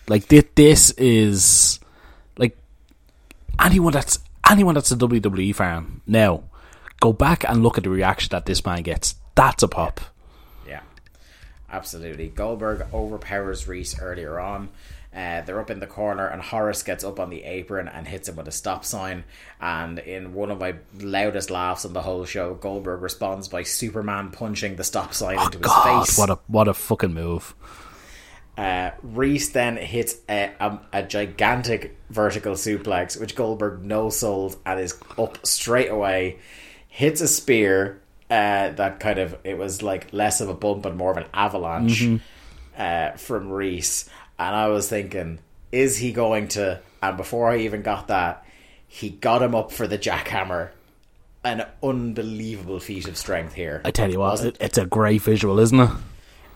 [0.07, 1.79] Like this, this is
[2.37, 2.57] like
[3.61, 4.17] anyone that's
[4.49, 6.43] anyone that's a WWE fan now.
[6.99, 9.15] Go back and look at the reaction that this man gets.
[9.35, 10.01] That's a pop.
[10.67, 10.81] yeah,
[11.71, 12.29] absolutely.
[12.29, 14.69] Goldberg overpowers Reese earlier on.
[15.11, 18.29] Uh, they're up in the corner, and Horace gets up on the apron and hits
[18.29, 19.23] him with a stop sign.
[19.59, 24.29] And in one of my loudest laughs on the whole show, Goldberg responds by Superman
[24.29, 26.17] punching the stop sign into his Oh, God, face.
[26.17, 27.55] what a what a fucking move.
[28.57, 34.79] Uh, Reese then hits a, a, a gigantic vertical suplex, which Goldberg no sold and
[34.79, 36.37] is up straight away.
[36.89, 40.97] Hits a spear uh, that kind of it was like less of a bump and
[40.97, 42.05] more of an avalanche
[42.77, 44.09] uh, from Reese,
[44.39, 45.39] and I was thinking,
[45.71, 46.81] is he going to?
[47.03, 48.45] And before I even got that,
[48.87, 50.69] he got him up for the jackhammer
[51.43, 53.81] an unbelievable feat of strength here.
[53.85, 55.89] I tell you what, it, it's a great visual, isn't it?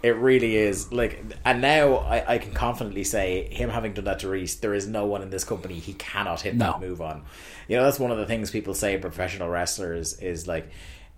[0.03, 0.91] It really is.
[0.91, 4.73] Like, and now I, I can confidently say, him having done that to Reese, there
[4.73, 6.73] is no one in this company he cannot hit No.
[6.73, 7.23] that move on.
[7.69, 10.69] You know, that's one of the things people say professional wrestlers is like.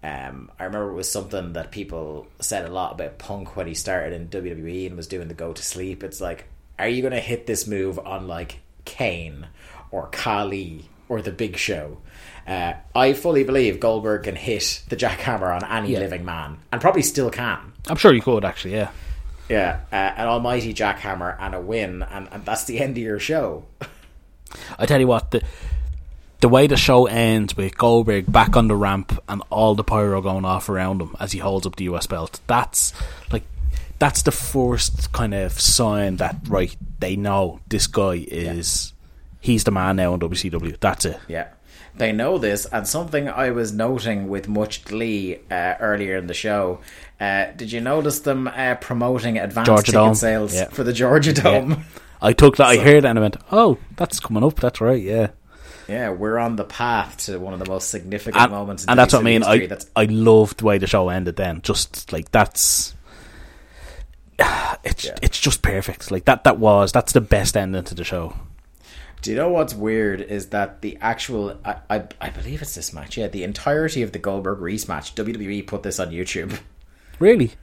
[0.04, 3.74] Um, I remember it was something that people said a lot about Punk when he
[3.74, 6.04] started in WWE and was doing the go to sleep.
[6.04, 6.46] It's like,
[6.80, 9.48] are you going to hit this move on like Kane
[9.92, 11.98] or Khali or the Big Show?
[12.48, 16.00] Uh, I fully believe Goldberg can hit the jackhammer on any Yeah.
[16.00, 17.74] living man, and probably still can.
[17.88, 18.74] I'm sure you could actually.
[18.76, 18.92] Yeah.
[19.50, 23.20] Yeah, uh, an almighty jackhammer and a win, and, and that's the end of your
[23.20, 23.66] show.
[24.80, 25.44] I tell you what, the
[26.42, 30.22] the way the show ends with Goldberg back on the ramp and all the pyro
[30.22, 32.94] going off around him as he holds up the US belt, that's
[33.32, 33.44] like
[34.00, 38.94] that's the first kind of sign that right they know this guy is
[39.40, 40.80] he's the man now in WCW.
[40.80, 41.20] That's it.
[41.28, 41.50] Yeah,
[41.96, 46.34] they know this, and something I was noting with much glee uh, earlier in the
[46.34, 46.80] show.
[47.20, 50.16] Uh, did you notice them uh, promoting advanced Georgia ticket Dome.
[50.16, 50.66] sales Yeah.
[50.70, 51.86] for the Georgia Dome?
[52.22, 52.68] I took that.
[52.68, 54.60] I heard and I went, "Oh, that's coming up.
[54.60, 55.28] That's right." Yeah,
[55.88, 58.84] Yeah, we're on the path to one of the most significant and, moments.
[58.86, 59.44] In and that's what I mean.
[59.44, 61.36] I That's I loved the way the show ended.
[61.36, 62.95] Then just like that's.
[64.84, 65.16] It's Yeah.
[65.22, 66.12] it's just perfect.
[66.12, 68.36] Like that that was that's the best ending to the show.
[69.22, 72.94] Do you know what's weird is that the actual I, I I believe it's this
[72.94, 73.18] match.
[73.18, 75.16] Yeah, the entirety of the Goldberg Reese match.
[75.16, 76.60] WWE put this on YouTube.
[77.18, 77.54] Really?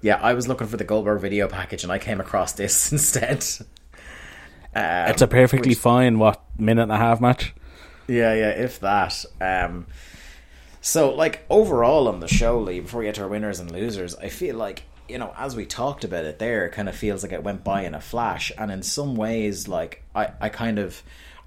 [0.00, 3.44] Yeah, I was looking for the Goldberg video package and I came across this instead.
[4.74, 7.54] Um, It's a perfectly which- fine what minute and a half match.
[8.08, 9.24] Yeah, yeah, if that.
[9.40, 9.86] Um,
[10.80, 14.14] so, like, overall on the show, Lee, before we get to our winners and losers,
[14.16, 17.22] I feel like, you know, as we talked about it there, it kind of feels
[17.22, 18.50] like it went by in a flash.
[18.56, 21.02] And in some ways, like, I, I kind of,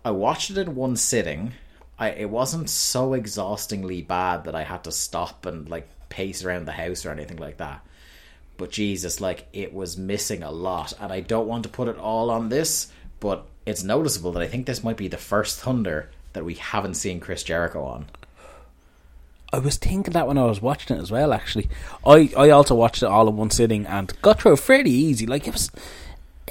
[0.05, 1.53] I watched it in one sitting.
[1.97, 6.65] I, it wasn't so exhaustingly bad that I had to stop and, like, pace around
[6.65, 7.81] the house or anything like that.
[8.57, 10.93] But Jesus, like, it was missing a lot.
[10.99, 14.47] And I don't want to put it all on this, but it's noticeable that I
[14.47, 18.05] think this might be the first Thunder that we haven't seen Chris Jericho on.
[19.53, 21.33] I was thinking that when I was watching it as well.
[21.33, 21.69] Actually,
[22.05, 25.25] I I also watched it all in one sitting and got through it fairly easy.
[25.25, 25.71] Like it was,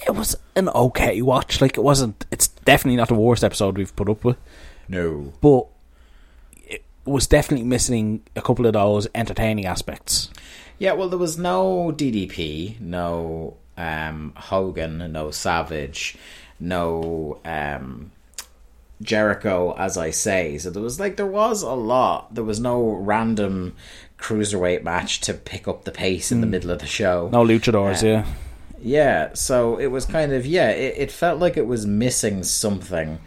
[0.06, 1.60] it was an okay watch.
[1.60, 2.24] Like it wasn't.
[2.30, 4.36] It's definitely not the worst episode we've put up with,
[4.88, 5.32] No.
[5.40, 5.66] but
[6.66, 10.30] it was definitely missing a couple of those entertaining aspects.
[10.78, 16.16] Yeah, well, there was no DDP, no um, Hogan, no Savage,
[16.60, 18.10] no um,
[19.02, 20.58] Jericho, as I say.
[20.58, 22.34] So there was like there was a lot.
[22.34, 23.74] There was no random
[24.18, 27.28] cruiserweight match to pick up the pace in the middle of the show.
[27.32, 28.08] No luchadors, Yeah.
[28.08, 28.26] yeah.
[28.78, 30.68] Yeah, so it was kind of yeah.
[30.70, 33.18] It, it felt like it was missing something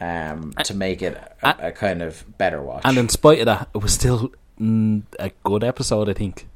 [0.00, 2.82] um, to make it a, a kind of better watch.
[2.84, 6.08] And in spite of that, it was still mm, a good episode.
[6.08, 6.46] I think.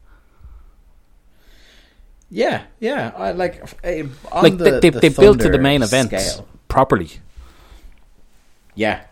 [2.31, 5.59] yeah, yeah, I like uh, on Like the, they, they, the they built to the
[5.59, 6.47] main event scale.
[6.69, 7.11] properly.
[8.75, 9.05] Yeah.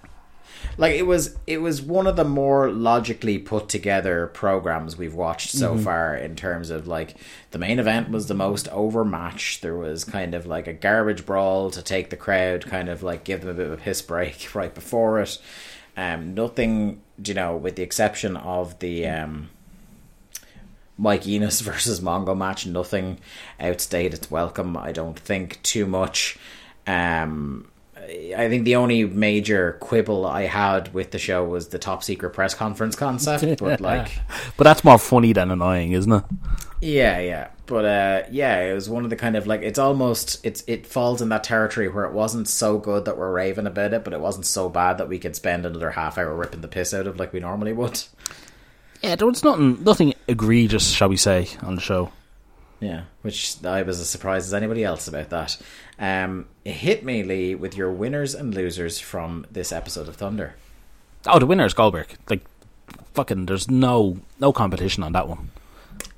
[0.76, 5.50] Like it was it was one of the more logically put together programs we've watched
[5.50, 7.16] so far in terms of like
[7.50, 9.62] the main event was the most overmatched.
[9.62, 13.24] There was kind of like a garbage brawl to take the crowd, kind of like
[13.24, 15.38] give them a bit of a piss break right before it.
[15.96, 19.50] Um nothing you know, with the exception of the um
[20.96, 23.18] Mike Enos versus Mongo match, nothing
[23.60, 24.76] outstayed its welcome.
[24.76, 26.38] I don't think too much.
[26.86, 27.70] Um,
[28.08, 32.30] I think the only major quibble I had with the show was the top secret
[32.30, 34.10] press conference concept, but like,
[34.56, 36.24] But that's more funny than annoying, isn't it?
[36.80, 40.44] yeah, yeah, but uh, yeah, it was one of the kind of like it's almost
[40.44, 43.92] it's it falls in that territory where it wasn't so good that we're raving about
[43.92, 46.68] it, but it wasn't so bad that we could spend another half hour ripping the
[46.68, 48.02] piss out of like we normally would.
[49.02, 52.10] Yeah, there was nothing, nothing egregious, shall we say, on the show.
[52.80, 55.56] Yeah, which I was as surprised as anybody else about that.
[55.98, 60.54] Um, hit me, Lee, with your winners and losers from this episode of Thunder.
[61.26, 62.06] Oh, the winner is Goldberg.
[62.30, 62.44] Like,
[63.14, 65.50] fucking, there's no no competition on that one.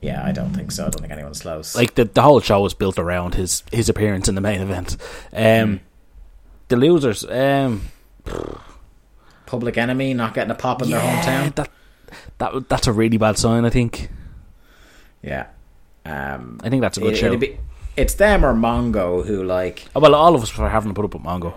[0.03, 0.87] Yeah, I don't think so.
[0.87, 1.75] I don't think anyone's close.
[1.75, 4.97] Like the the whole show was built around his his appearance in the main event.
[5.33, 5.81] Um,
[6.69, 7.83] The losers, um,
[9.47, 11.55] Public Enemy not getting a pop in their hometown.
[11.57, 11.71] that
[12.39, 13.65] that that's a really bad sign.
[13.65, 14.11] I think.
[15.23, 15.47] Yeah,
[16.05, 17.27] um, I think that's a good it- show.
[17.27, 17.59] it'd be-
[18.01, 19.87] it's them or Mongo who like.
[19.95, 21.55] Oh, well, all of us were having to put up with Mongo.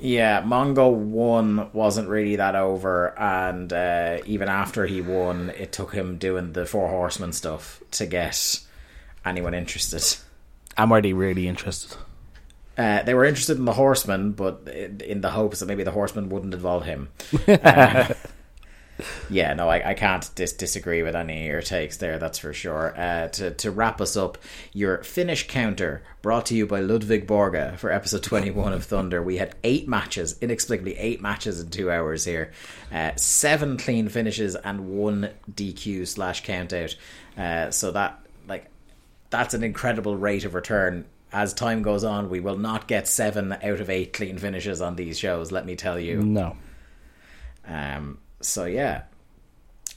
[0.00, 5.92] Yeah, Mongo won wasn't really that over, and uh, even after he won, it took
[5.92, 8.60] him doing the Four Horsemen stuff to get
[9.24, 10.18] anyone interested.
[10.76, 11.96] And were they really interested?
[12.78, 15.90] Uh, they were interested in the horseman, but in in the hopes that maybe the
[15.90, 17.10] horseman wouldn't involve him.
[17.46, 18.14] Uh,
[19.30, 22.18] yeah, no, I, I can't dis- disagree with any of your takes there.
[22.18, 22.94] That's for sure.
[22.96, 24.38] Uh, to to wrap us up,
[24.72, 29.22] your finish counter brought to you by Ludwig Borga for episode twenty one of Thunder.
[29.22, 32.52] We had eight matches, inexplicably eight matches in two hours here,
[32.92, 36.96] uh, seven clean finishes and one DQ slash countout.
[37.36, 38.66] Uh, so that like
[39.30, 41.06] that's an incredible rate of return.
[41.32, 44.96] As time goes on, we will not get seven out of eight clean finishes on
[44.96, 45.52] these shows.
[45.52, 46.20] Let me tell you.
[46.20, 46.56] No.
[47.66, 49.02] Um, so yeah,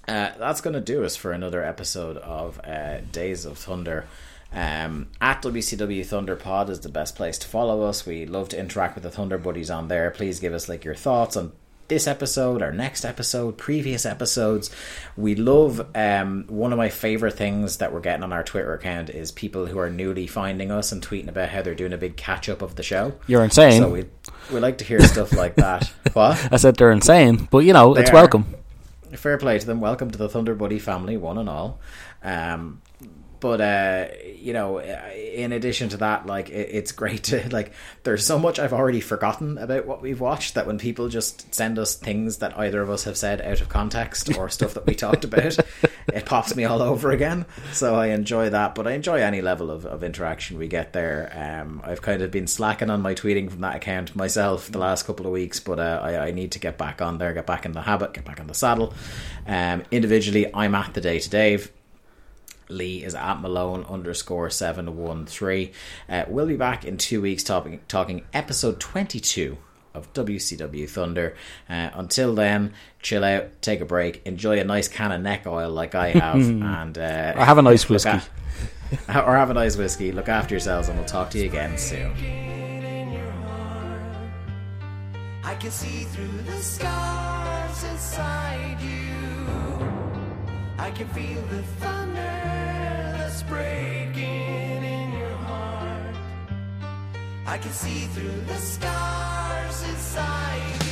[0.08, 4.06] uh, that's going to do us for another episode of uh, Days of Thunder.
[4.52, 8.06] Um, at WCW Thunder Pod is the best place to follow us.
[8.06, 10.12] We love to interact with the Thunder buddies on there.
[10.12, 11.54] Please give us like your thoughts on
[11.94, 14.72] this episode, our next episode, previous episodes.
[15.16, 19.12] We love um, one of my favorite things that we're getting on our Twitter account
[19.12, 22.18] is people who are newly finding us and tweeting about how they're doing a big
[22.18, 23.14] catch up of the show.
[23.28, 23.80] You're insane.
[23.80, 24.06] So we
[24.52, 25.92] we like to hear stuff like that.
[26.14, 26.54] What?
[26.54, 28.14] I said they're insane, but you know, it's are.
[28.14, 28.46] welcome.
[29.16, 29.80] fair play to them.
[29.80, 31.80] Welcome to the Thunder Buddy family, one and all.
[32.24, 32.83] Um,
[33.44, 37.74] but uh, you know, in addition to that, like it, it's great to like.
[38.04, 41.78] There's so much I've already forgotten about what we've watched that when people just send
[41.78, 44.96] us things that either of us have said out of context or stuff that we
[44.96, 45.58] talked about,
[46.14, 47.46] it pops me all over again.
[47.74, 51.30] So I enjoy that, but I enjoy any level of, of interaction we get there.
[51.36, 55.06] Um, I've kind of been slacking on my tweeting from that account myself the last
[55.06, 57.66] couple of weeks, but uh, I, I need to get back on there, get back
[57.66, 58.94] in the habit, get back on the saddle.
[59.46, 61.74] Um, individually, I'm at the day to Dave.
[62.70, 65.72] Lee is at Malone underscore seven one three.
[66.10, 69.58] Uh, we'll be back in two weeks talking talking episode twenty two
[69.94, 71.36] of WCW Thunder.
[71.70, 75.70] Uh, until then, chill out, take a break, enjoy a nice can of neck oil
[75.70, 78.10] like I have, and uh, Or have a nice whiskey.
[78.10, 78.30] at-
[79.28, 80.12] or have a nice whiskey.
[80.12, 82.12] Look after yourselves, and we'll talk to you again soon.
[82.18, 84.02] in your heart.
[85.44, 89.00] I can see through the scars inside you.
[90.80, 92.43] I can feel the thunder that's
[93.54, 96.16] breaking in your heart.
[97.46, 100.83] I can see through the scars inside